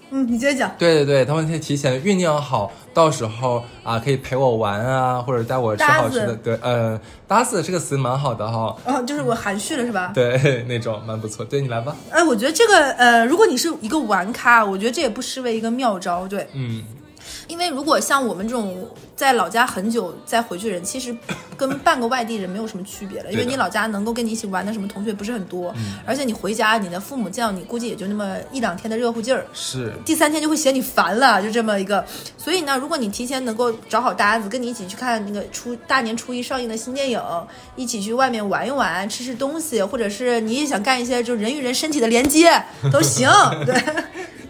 [0.10, 0.72] 嗯，你接着讲。
[0.78, 6.36] 对对对，他们可以提前酝酿好，到时候啊可以陪我玩啊，或者带我吃好吃的。
[6.36, 8.76] 对，呃，搭子这个词蛮好的哈。
[8.86, 10.12] 哦，就是我含蓄了是吧？
[10.14, 11.44] 对，那种蛮不错。
[11.44, 11.96] 对你来吧。
[12.10, 16.28] 哎，我觉得这个呃，如果你是一个玩咖，我觉得这也不失为一个妙招。
[16.28, 16.84] 对，嗯，
[17.48, 21.16] 因为如果像我们这种在老家很久再回去的人，其实
[21.56, 25.74] 跟半个外地人没有什么区别了，因为你老家能够跟你一起玩的什么同学不是很多，
[26.06, 29.46] 而且你回家，你的父母见到你估计也就那么一两天的热乎劲儿。
[29.54, 32.06] 是，第三天就会嫌你烦了，就这么一个。
[32.38, 37.22] 所以呢，如果你提前能够找好搭子，跟你一起去看那个初大年初一上映的新电影，
[37.76, 42.52] 一起去外面玩一玩，吃吃东西，或者是你也想干一些就人与人身体的连接
[42.92, 43.30] 都行，
[43.66, 43.82] 对，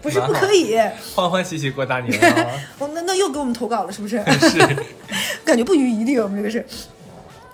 [0.02, 0.78] 不是不可以。
[1.14, 2.46] 欢欢喜喜过大年啊。
[2.78, 4.22] 哦，那那又给我们投稿了，是不是？
[4.48, 4.58] 是，
[5.44, 6.64] 感觉不遗余力，我们这个是。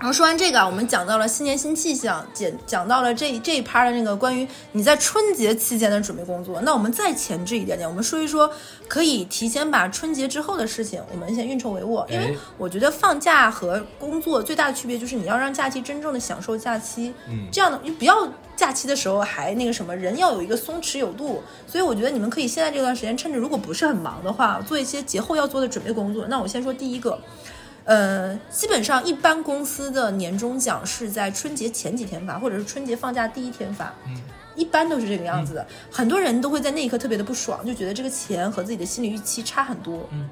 [0.05, 6.61] 然后说完这个啊，我们讲到了新年新气象，讲讲到了这这一趴的那个关于你在春节期间的准备工作。
[6.61, 8.53] 那我们再前置一点点，我们说一说
[8.87, 12.07] 可以提前把春节之后的事情，我们先运筹帷幄。
[12.11, 21.43] 因为哎我觉得放假和工作最大的区别就是你要让假期真正的享受假期，嗯这样的你不要假期的时候还那个什么，人要有一个松弛有度。
[21.67, 26.27] 所以我觉得你们可以现在这段时间，趁着如果不是很忙的话，做一些节后要做的准备工作。
[26.29, 27.19] 那我先说第一个。
[27.85, 33.93] 呃，基本上一般公司的年终奖是在春节前几天发，或者是春节放假第一天发。
[34.07, 34.17] 嗯，
[34.57, 35.67] 一般都是这个样子的。
[35.91, 40.09] 很多人都会在那一刻特别的不爽，就觉得这个钱和自己的心理预期差很多。
[40.13, 40.29] 嗯。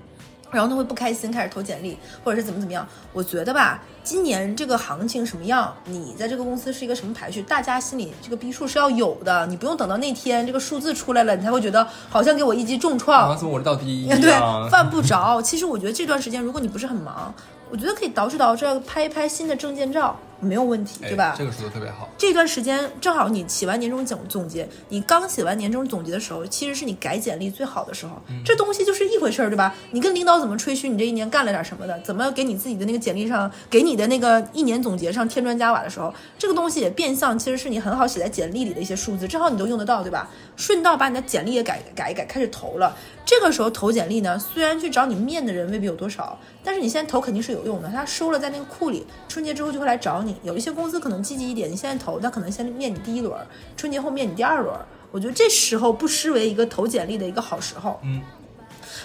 [0.53, 2.87] 然后他会不开心，开始投简历，或者是怎么怎么样。
[3.13, 9.47] 我觉得吧，今年这个行情什么样，你在这个公司是一个什么排序，大家心里这个逼数是要有的。
[9.47, 13.35] 你不用等到那天这个数字出来了，你才会觉得好像给我一击重创。
[13.39, 14.33] 怎么我是倒第一一对，。
[14.71, 15.41] 犯不着。
[15.41, 17.35] 其实我觉得这段时间，如果你不是很忙，
[17.71, 21.35] 我觉得可以捯饬捯饬，拍一拍新的证件照，没有问题，哎对吧？
[21.39, 22.09] 这个说的特别好。
[22.19, 28.21] 这段时间正好你写完年终总总结，你刚写完年终总结的时候，其实是你改简历最好的时候。
[28.45, 29.75] 这东西就是一回事儿，对吧？
[29.93, 40.29] 你跟领导怎么吹嘘你这一年干了点什么的，怎么给你自己的那个简历上，给你的那个一年总结上添砖加瓦的时候，这个东西也变相其实是你很好写在简历里的一些数字，正好你都用得到，对吧？
[40.57, 42.97] 顺道把你的简历也改改一改，开始投了。
[43.25, 50.32] 这个时候投简历呢，虽然去找你面的人未必有多少，但是你现在投肯定是有用的，他收了在那个库里，春节之后就会来找你。
[50.33, 50.49] 你。
[50.49, 53.39] 有一些公司可能积极一点，你现在投，他可能先面你第一轮，
[53.77, 54.75] 春节后面你第二轮。
[55.11, 58.01] 我觉得这时候不失为一个投简历的一个好时候。
[58.03, 58.21] 嗯。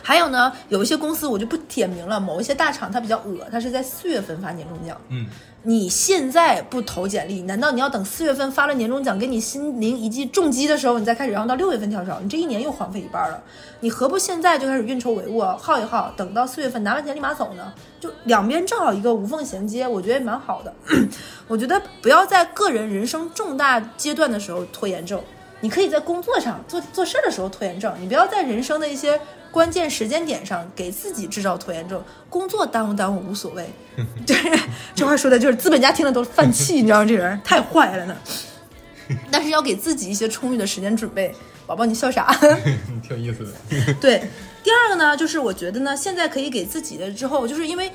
[0.01, 4.99] 还有呢，有一些公司我就不点名了，某一些大厂它比较恶，它是在四月份发年终奖。
[5.09, 5.27] 嗯。
[5.67, 13.43] 你现在不投简历，难道你要等四月份发了年终奖给你心灵一记重击的时候，你再开始，然后到六月份跳槽，你这一年又荒废一半了。
[13.81, 17.73] 你何不现在就开始运筹帷幄，耗一耗，等到四月份拿完钱立马走呢？
[17.99, 20.73] 就两边正好一个无缝衔接，我觉得也蛮好的。
[21.49, 25.21] 我觉得不要在个人人生重大阶段的时候拖延症，
[25.59, 29.19] 你可以在工作上做做事的时候拖延症，你不要在人生的一些。
[29.57, 33.67] 关键时间点上给自己制造拖延症，工作耽误耽误无所谓。
[34.23, 34.35] 对，
[34.93, 37.05] 这话说的就是资本家听了都犯气，你知道吗？
[37.07, 38.15] 这人太坏了呢。
[39.31, 41.33] 但是要给自己一些充裕的时间准备。
[41.65, 42.31] 宝宝，你笑啥？
[43.01, 43.93] 挺有意思的。
[43.99, 44.21] 对，
[44.63, 47.91] 第二个呢，就是我觉得呢，现在可以给自己的之后，就是因为，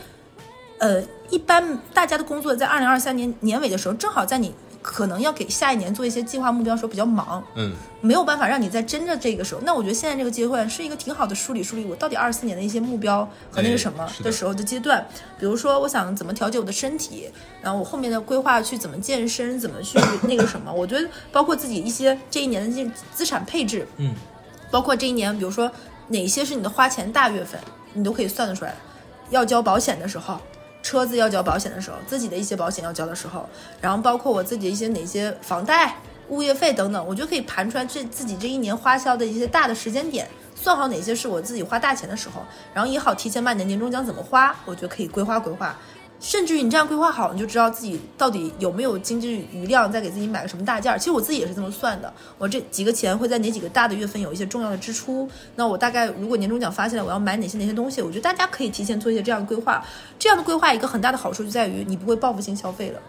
[0.78, 4.52] 呃，一般大家的工作在二零二三年年尾的时候，正好在你。
[4.82, 9.60] 可能要给下一年做一些计划目标，时候比较忙，嗯，没有办法让你在真的这个时候。
[9.64, 15.06] 那我觉得现在这个阶段是一个挺好的梳理梳理我到底二四年的一些目标和那个什么的时候的阶段。
[15.38, 17.30] 比如说，我想怎么调节我的身体，
[17.62, 20.70] 然后我后面的规划去怎么健身，怎么去那个什么。
[20.74, 24.12] 我觉得包括自己一些这一年的这资产配置，嗯，
[24.70, 25.70] 包括这一年，比如说
[26.08, 27.60] 哪些是你的花钱大月份，
[27.92, 28.74] 你都可以算得出来。
[29.30, 30.40] 要交保险的时候。
[30.82, 33.48] 车子要交保险的时候，自己的一些保险要交的时候，
[33.80, 35.96] 然后包括我自己的一些哪些房贷、
[36.28, 42.42] 物业费等等，我觉得可以盘出来这自己这一年花销的一些大的时间点，算好哪些是我自己花大钱的时候，
[42.74, 45.76] 然后也好提前把你的年终奖怎么花，我觉得可以规划规划。
[46.22, 50.96] 甚至于你这样规划好，你就知道自己到底有没有经济余量，再给自己买个什么大件儿。
[50.96, 55.28] 其实我自己也是这么算的，我这几个钱会在哪几个大的月份有一些重要的支出。
[55.56, 58.00] 那我大概如果年终奖发下来，我要买哪些哪些东西？
[58.00, 59.84] 我觉得大家可以提前做一些这样的规划。
[60.16, 63.00] 这样的规划一个很大的好处就在于你不会报复性消费了。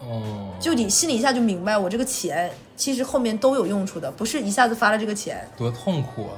[0.00, 6.36] 哦，就你心里一下就明白，我这个钱其实后面都有用处的，不是一下子发了这个钱多痛苦啊。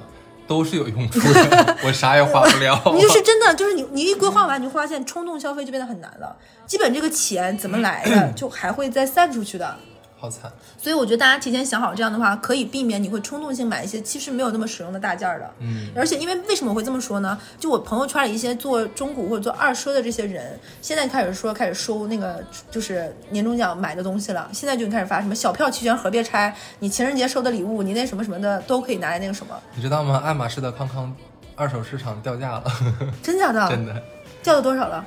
[0.51, 2.83] 都是有用处的，我啥也花不了。
[2.93, 6.37] 你就是真的，就是你，你一规划完，你就发现冲动消费就变得很难了。
[6.67, 9.77] 基本这个钱怎么来的， 就还会再散出去的。
[10.21, 15.51] 好惨，所以我觉得大家提前想好这样的话，可以避免你会冲动性买一些其实没有那么实用的大件儿的。
[15.61, 17.39] 嗯，而且因为为什么我会这么说呢？
[17.59, 24.47] 就我朋友圈里一些做中古或者做二奢的这些人，现在开始说开始收那个就是年终奖买的东西了。
[24.53, 29.59] 现在就开始发什么小票齐全盒别拆，你情人节收的礼物，你那什么什么的都可以拿来那个什么。
[29.75, 30.21] 你知道吗？
[30.23, 31.11] 爱马仕的康康
[31.57, 32.65] 二手市场掉价了，
[33.23, 33.67] 真假的？
[33.71, 34.03] 真的，
[34.43, 35.03] 掉了多少了？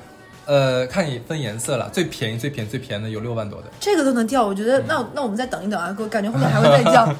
[0.46, 7.14] 呃，看你分颜色了，最便宜、最便宜、最便宜的有六万多的，这个都能掉，我觉得那那我们再等一等啊，我感觉后面还会再降。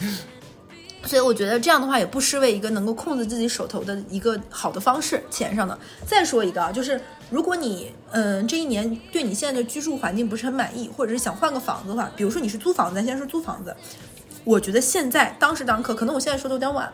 [1.02, 5.76] 所以我觉得这样的话也不失为一个能够控制自己手头的一个好的方式，钱上的。
[6.06, 13.74] 再说一个啊，就是如果你嗯这一年对你现在的居住环境不是很满意，或者是想换个房子的话，比如说你是租房子，咱先说租房子，
[14.44, 16.92] 我觉得现在当时当刻，可能我现在说的有点晚了。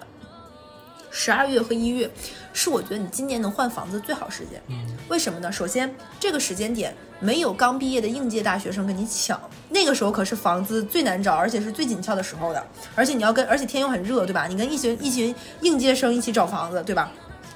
[1.11, 2.09] 十二月和一月，
[2.57, 4.59] 是我觉得你今年能换房子最好时间。
[4.69, 5.53] 嗯，为什么呢？
[5.53, 9.39] 首先，这个时间点没有刚毕业的应届大学生跟你抢，
[9.69, 12.67] 那个时候可是房子最难找，而且是最紧俏的时候的。
[12.95, 14.47] 而且你要跟，而且天又很热，对吧？
[14.47, 17.13] 你跟一群一群应届生一起找房子，对吧？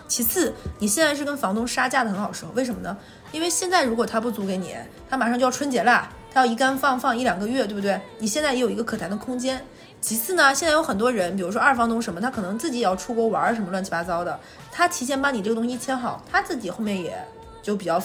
[0.06, 2.94] 其次，你现在是跟房东杀价的很好时候，为什么呢？
[3.32, 4.74] 因为现在如果他不租给你，
[5.08, 7.98] 他马上就要春节了，他要一干放放一两个月，对不对？
[8.18, 9.64] 你现在也有一个可谈的空间。
[10.00, 14.40] 其次呢，现在有很多人，比如说二房东什么，他可能自己也要出国玩什么乱七八糟的，
[14.72, 17.16] 他提前把你这个东西签好，他自己后面也
[17.62, 18.02] 就比较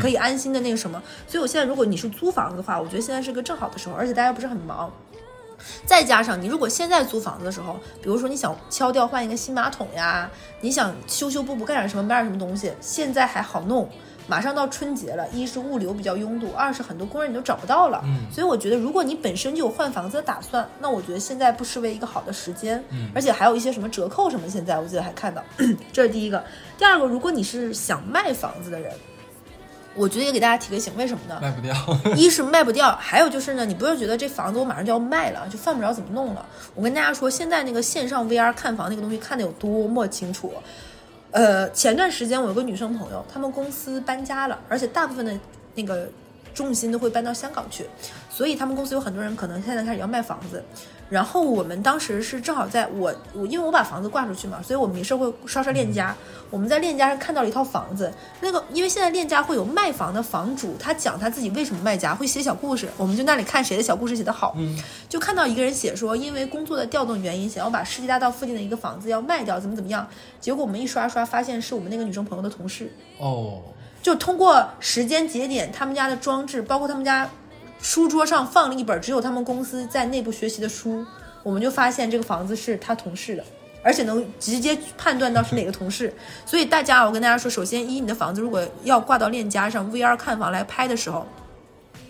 [0.00, 1.02] 可以安心的那个什么。
[1.26, 4.90] 所以我现在如果你是租房子的话，我觉得现在是个正好的时候，而且大家不是很忙。
[5.84, 13.88] 再加上你如果现在租房子的时候，比如说你想敲掉换一个新马桶呀，你想修修补补干点什么买点什么东西，现在还好弄。
[14.28, 18.00] 马上到春节了，一是物流比较拥堵，二是很多工人你都找不到了。
[18.04, 22.84] 嗯，所以我觉得如果你本身就有换房子的打算，那我觉得现在不失为一个好的时间。
[22.90, 25.42] 嗯，而且还有一些什么折扣什么，现在我记得还看到。
[25.92, 26.44] 这是第一个，
[26.76, 28.92] 第二个，如果你是想卖房子的人，
[29.94, 31.38] 我觉得也给大家提个醒，为什么呢？
[31.40, 31.74] 卖不掉。
[32.14, 36.44] 一是卖不掉，还有就是呢，你不要觉得这房子我马上就要卖了，就犯不着怎么弄了。
[36.74, 40.52] 我跟大家说，现在那个线上 VR 看房那个东西看的有多么清楚。
[41.30, 45.38] 呃，前段时间我有个女生朋友，他们公司搬家了，而且大部分的
[45.74, 46.08] 那个
[46.58, 47.86] 重心都会搬到香港去，
[48.28, 50.64] 所以他们公司有很多人可能现在开始要卖房子。
[51.08, 56.14] 然后我们当时是正好在我我因为我把房子挂出去嘛，所以我们没事会刷刷链家。
[56.50, 64.54] 我们在链家上看到了一套房子，那个因为现在链家会有卖房的房主，他讲他自己为什么卖家，会写小故事，我们就那里看谁的小故事写得好。
[64.58, 70.06] 嗯，就看到一个人写说，因为工作的调动原因，想要把世纪大道附近的一个房子要卖掉，怎么怎么样。
[70.40, 72.92] 结果我们一刷刷，发现是我们那个女生朋友的同事。
[73.18, 73.62] 哦，
[74.08, 77.28] 就通过时间节点，他们家的装置，包括他们家
[77.78, 81.04] 书桌上放了一本只有他们公司在内部学习的书，
[81.42, 83.44] 我们就发现这个房子是他同事的，
[83.82, 86.10] 而且能直接判断到是哪个同事。
[86.46, 91.26] 所以大家，我跟大家说，首先一，你的房子如果要挂到链家上 VR 看房来拍的时候，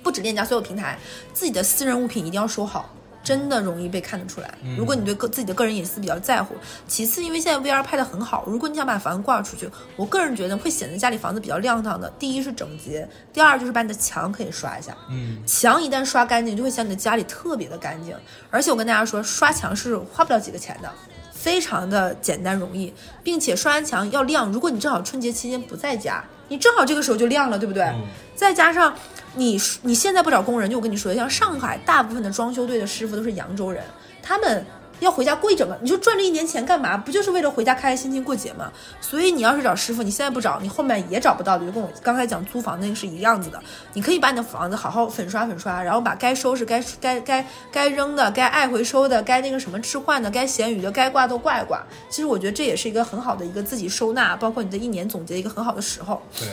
[0.00, 0.96] 不止链家所有平台，
[1.34, 2.88] 自己的私人物品一定要收好。
[3.22, 4.52] 真的容易被看得出来。
[4.76, 6.54] 如果你对个自己的个人隐私比较在乎，
[6.86, 12.08] 其次，因为现在 VR 拍的很好，如果你想把房子挂出去，我个人觉得会显得家里房子比较亮堂的。
[12.18, 14.96] 第一是整洁，第二就是把你的墙可以刷一下。
[15.10, 18.16] 嗯，墙一旦刷干净，就会显你的家里特别的干净。
[18.50, 20.90] 而且我跟大家说，刷墙是花不了几个钱的，
[21.32, 24.50] 非常的简单容易，并且刷完墙要亮。
[24.50, 27.86] 如果你正好春节期间不在家，你正好这个时候就亮了，对不对？
[28.34, 28.94] 再加上
[29.34, 33.82] 你你现在不找工人，就我跟你说，像上海大部分的装修队的师傅都是扬州人，
[34.22, 34.64] 他们
[35.00, 36.96] 要回家过一整个，你就赚这一年钱干嘛？
[36.96, 38.70] 不就是为了回家开开心心过节吗？
[39.00, 43.62] 所以你要是找师傅，你现在不找，你后面也找不到的，就跟我刚才讲租房那个是一样子的。
[43.94, 51.82] 你可以把你的房子好好粉刷粉刷，然后把该收拾、该该该该扔的、该爱回收的、该那个什么置换的、该闲鱼的、该挂都挂一挂。
[52.10, 56.20] 其实我觉得这也是一个很好的一个自己收纳，包括你的一年总结一个很好的时候。
[56.38, 56.48] 对。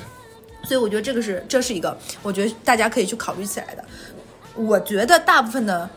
[0.64, 3.86] 所以我觉得这个是这是一个，我觉得大家可以去考虑起来的。
[4.56, 5.88] 我觉得大部分的，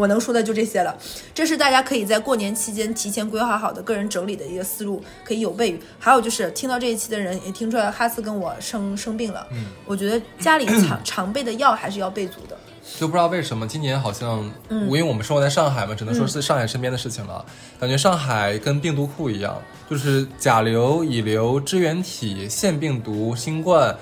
[0.00, 0.96] 我能说的就这些了。
[1.34, 5.80] 这是大家可以在过年期间提前规划好的个人整理的一个思路，可以有备于。
[5.98, 9.46] 还有就是听到这一期的人也听出来，哈斯跟我生生病了。
[9.52, 12.56] 嗯，我觉得家里常 常备的药还是要备足的。
[12.98, 17.44] 就不知道为什么今年好像，嗯因为我们生活在上海嘛，只能说是上海身边的事情了。
[17.78, 19.56] 感觉上海跟病毒库一样，
[19.88, 23.94] 就是甲流、乙流、支原体、腺病毒、新冠，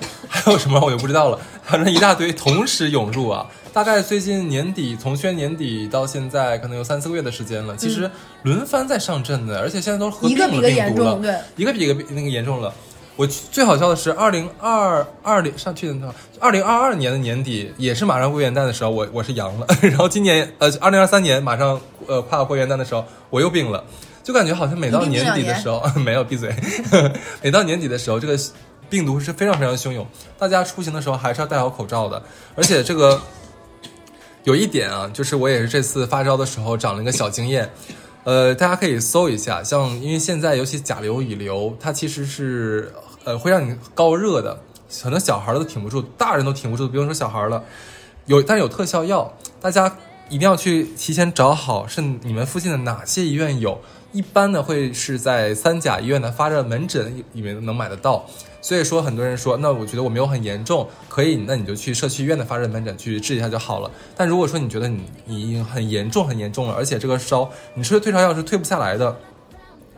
[0.44, 3.46] 还有什么我就不知道了，反正一大堆同时涌入啊。
[3.72, 7.76] 大概最近年底，从去年年底到现在，可能有三四个月的时间了。
[7.76, 8.10] 其实
[8.42, 11.34] 轮番在上阵的，而且现在都是合并了病毒了，严重，对。
[11.56, 12.72] 一个比一个那个严重了。
[13.14, 19.66] 我最好笑的是，二零二二零上去年的二零二二年的年底，也是马上过元旦的时候，我我是阳了。
[19.82, 23.84] 然后今年呃，二零二三年马上呃跨过元旦的时候，我又病了，
[24.24, 26.54] 就感觉好像每到年底的时候， 没有闭嘴，
[27.42, 28.38] 每到年底的时候，这个
[28.90, 30.06] 病毒是非常非常汹涌，
[30.38, 32.22] 大家出行的时候还是要戴好口罩的，
[32.54, 33.20] 而且这个。
[34.44, 37.70] 有一点啊，就是我也是这次发烧的时候长了一个小经验，
[38.24, 42.90] 呃，大家可以搜一下，像因为现在尤其甲流、乙流，它其实是
[43.24, 44.58] 呃会让你高热的，
[45.02, 47.62] 很多小孩都挺不住，大人都挺不住，不用说小孩了。
[48.24, 49.30] 有，但是有特效药，
[49.60, 49.98] 大家
[50.30, 53.78] 一定要去提前找好是你们附近的哪些医院有，
[54.12, 58.24] 一般呢会是在三甲医院的发热门诊里面能买得到。
[58.60, 63.90] 所以说，很多人说，那我觉得我没有很严重，可以，那你就去社区医院的发热门诊去治一下就好了。
[64.16, 69.16] 但如果说你觉得你你已经很严重很严重了，而且这个烧你吃的退烧药是退不下来的，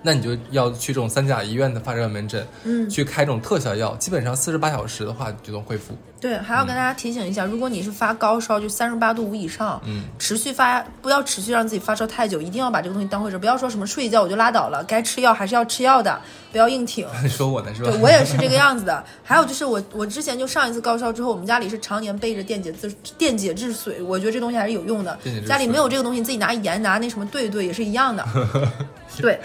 [0.03, 5.97] 那你就要去这种三甲医院的发热门诊，嗯去开这种特效药，基本上四十八小时的话就能恢复。
[6.21, 16.21] 对，还要跟大家提醒一下，如果你是发高烧，就三十八度五以上，嗯，持续发，不要持续让自己发烧太久，一定要把这个东西当回事，不要说什么睡一觉我就拉倒了，该吃药还是要吃药的，
[16.53, 17.07] 不要硬挺。
[17.23, 17.91] 你 说我呢是吧？
[17.91, 19.03] 对我也是这个样子的。
[19.25, 25.19] 还有就是我我之前就上一次高烧之后，我们家里是常年备着电解质电解质水，我觉得这东西还是有用的。
[25.47, 28.23] 家里没有这个东西，自己拿盐拿那什么兑一兑也是一样的。
[29.17, 29.41] 对。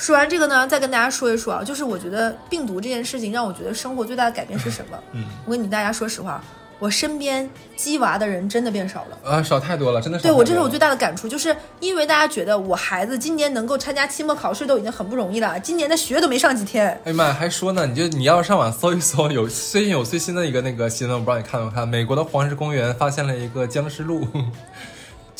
[0.00, 4.98] 说完这个呢，再跟大家说一说啊，就是我觉得病毒这件事情让我觉得生活最大的改变是什么？
[5.12, 6.42] 嗯，我跟你大家说实话，
[6.78, 9.30] 我身边鸡娃的人真的变少了。
[9.30, 10.32] 啊，少太多了，真的是对。
[10.32, 16.88] 我这是我最大的感触，就是因为大家觉得我孩子今年能够参加期末考试都已经很不容易了，今年的学都没上几天。
[17.04, 21.86] 哎呀妈呀，还说呢，你就你要上网搜一搜，有最近有最新的一个那个新闻，我不知道你看没看？
[21.86, 24.26] 美国的黄石公园发现了一个僵尸鹿，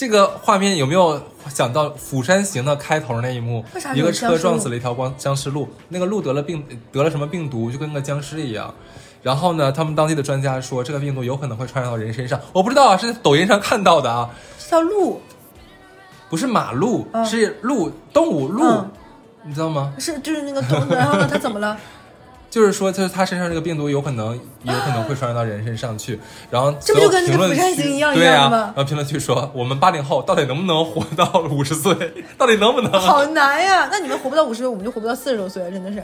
[0.01, 1.21] 这个画面有没有
[1.51, 3.63] 想到《釜山行》的开头那一幕
[3.95, 8.75] 一个车撞死了一条光僵尸鹿，那个鹿得了病，得了什么病毒，就跟个僵尸一样。
[9.23, 12.41] 然后呢，他们当地的专家说，这个病毒有可能会传染到人身上。
[12.55, 15.21] 我不知道啊，是在抖音上看到的啊，这条鹿
[16.31, 18.91] 不是马鹿，嗯是鹿，动物鹿，嗯
[19.45, 19.93] 你知道吗？
[19.99, 21.77] 是就是那个动物，然后呢，它怎么了？
[22.51, 24.35] 就是说，就是他身上这个病毒有可能，
[24.65, 26.19] 也有可能会传染到人身上去。
[26.51, 31.95] 然后这不就跟那个评论釜山行区一样、一样的吗然后评论区说，我们八零后到底能不能活到五十岁？
[32.37, 32.93] 到底能不能？
[33.01, 33.89] 好难呀！
[33.91, 36.03] 那你们活不到五十岁，我们就活不到四十多岁，真的是。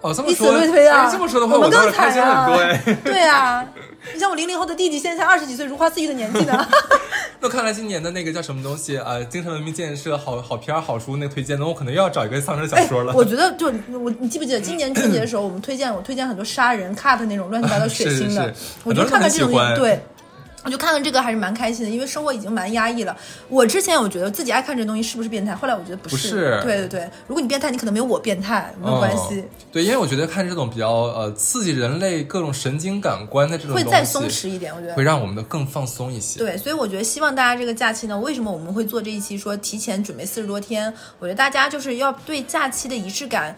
[0.00, 1.04] 哦，这么以此说，类推啊。
[1.04, 2.48] 哎这么说的话，我们更惨啊。
[3.04, 3.64] 对啊，
[4.14, 6.66] 你像我零零后的弟弟，现在才二十几岁，如花似玉的年纪呢。
[7.40, 13.12] 那看来今年的那个叫什么东西呃，精神文明建设好好片儿好书那个推荐，那我可能又要找一个丧尸小说了。
[13.12, 13.66] 哎我觉得就
[13.98, 20.00] 我，你记不记得今年春节的时候，我们推荐我推荐很多杀人 cut 那种乱七八糟血腥的，是是是我觉得看看这种对。
[20.64, 23.16] 我就看了这个还是蛮开心的，因为生活已经蛮压抑了。
[23.48, 26.16] 我之前我觉得自己爱看这东西是不是变态，后来我觉得不是。
[26.16, 34.72] 不是对对对，如果你变态，你可能没有我变态，没有关系嗯，对，因为我觉得看这种比较呃刺激人类各种神经感官的这种会再松弛一点。
[34.74, 36.38] 我觉得会让我们的更放松一些。
[36.38, 40.92] 对，所以我觉得希望大家这个假期呢，为什么我们会做这一期说提前准备四十多天？
[41.18, 43.56] 我觉得大家就是要对假期的仪式感。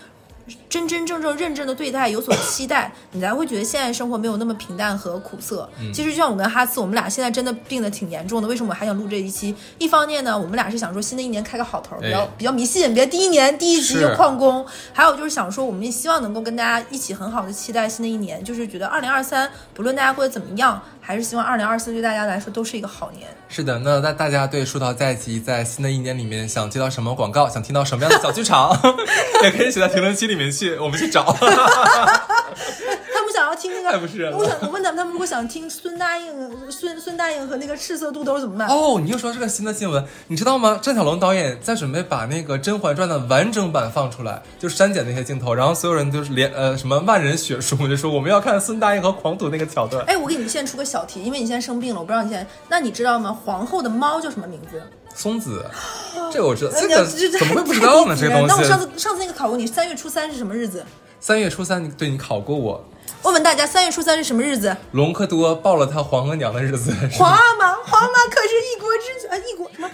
[0.68, 5.68] 真真正正认真的对待，有所期待， 你才会觉得现在生活没有那么平淡和苦涩。
[5.92, 8.48] 其实就像我跟哈斯，我们俩现在真的病得挺严重的。
[8.48, 9.54] 为什么我还想录这一期？
[9.78, 14.66] 一方面呢，我们俩是想说新的一年开个好头，比较、哎比较迷信，别第一年第一集就 旷工。
[14.92, 23.28] 还有就是想说，我们也希望能够跟大家一起很好的期待新的一年，就是觉得二零二三不论大家过得怎么样，还是希望二零二四对大家来说都是一个好年。
[23.46, 28.74] 是的，那那大家对树桃在即在新的一年里面想接到什么广告，想听到什么样的小剧场，
[29.44, 31.36] 也可以写在评论区里面去，我们去找。
[33.84, 38.68] 太不是人了我想我问他们，他们如果想听孙答应、孙孙答应和那个赤色肚兜怎么办？
[38.68, 40.78] 哦，你又说这个新的新闻，你知道吗？
[40.82, 50.04] 郑晓龙导演在准备把那个《甄嬛传》的完整版放出来，就删减那些镜头，然后所有人就是连呃什么万人血书，就说我们要看孙答应和狂赌那个桥段。
[50.06, 53.36] 哎，我给你们现在出个小题，因为你现在生病了，我不知道你现在，那你知道吗？
[53.44, 54.82] 皇后的猫叫什么名字？
[55.14, 55.64] 松子，
[56.32, 57.06] 这个我知道，你要个
[57.38, 58.16] 怎么会不知道呢？
[58.18, 60.84] 这个东那我上，次上次那个考过你，三月初三是什么日子？
[61.20, 62.84] 三月初三，你对你考过我，
[63.22, 64.76] 问问大家，三月初三是什么日子？
[64.92, 66.92] 隆科多抱了他皇额娘的日子。
[67.12, 69.90] 皇阿玛，皇阿玛可是一国之啊，一国什么？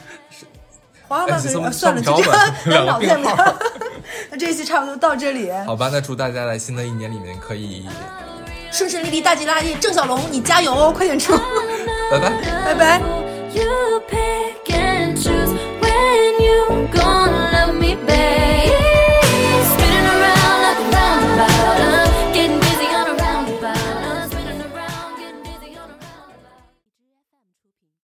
[1.06, 3.54] 皇阿玛可是、哎啊、算了，就这样吧， 两个脑子也没病号。
[4.30, 7.86] 那这一期差不多到这里，好吧，那祝大家在新的一年里面可以，
[8.72, 9.74] 顺顺利利，大吉大利。
[9.76, 11.36] 郑小龙，你加油哦，快点出，
[12.10, 12.30] 拜拜。
[12.64, 13.00] 拜拜。
[13.52, 17.72] You pick and choose when you gonna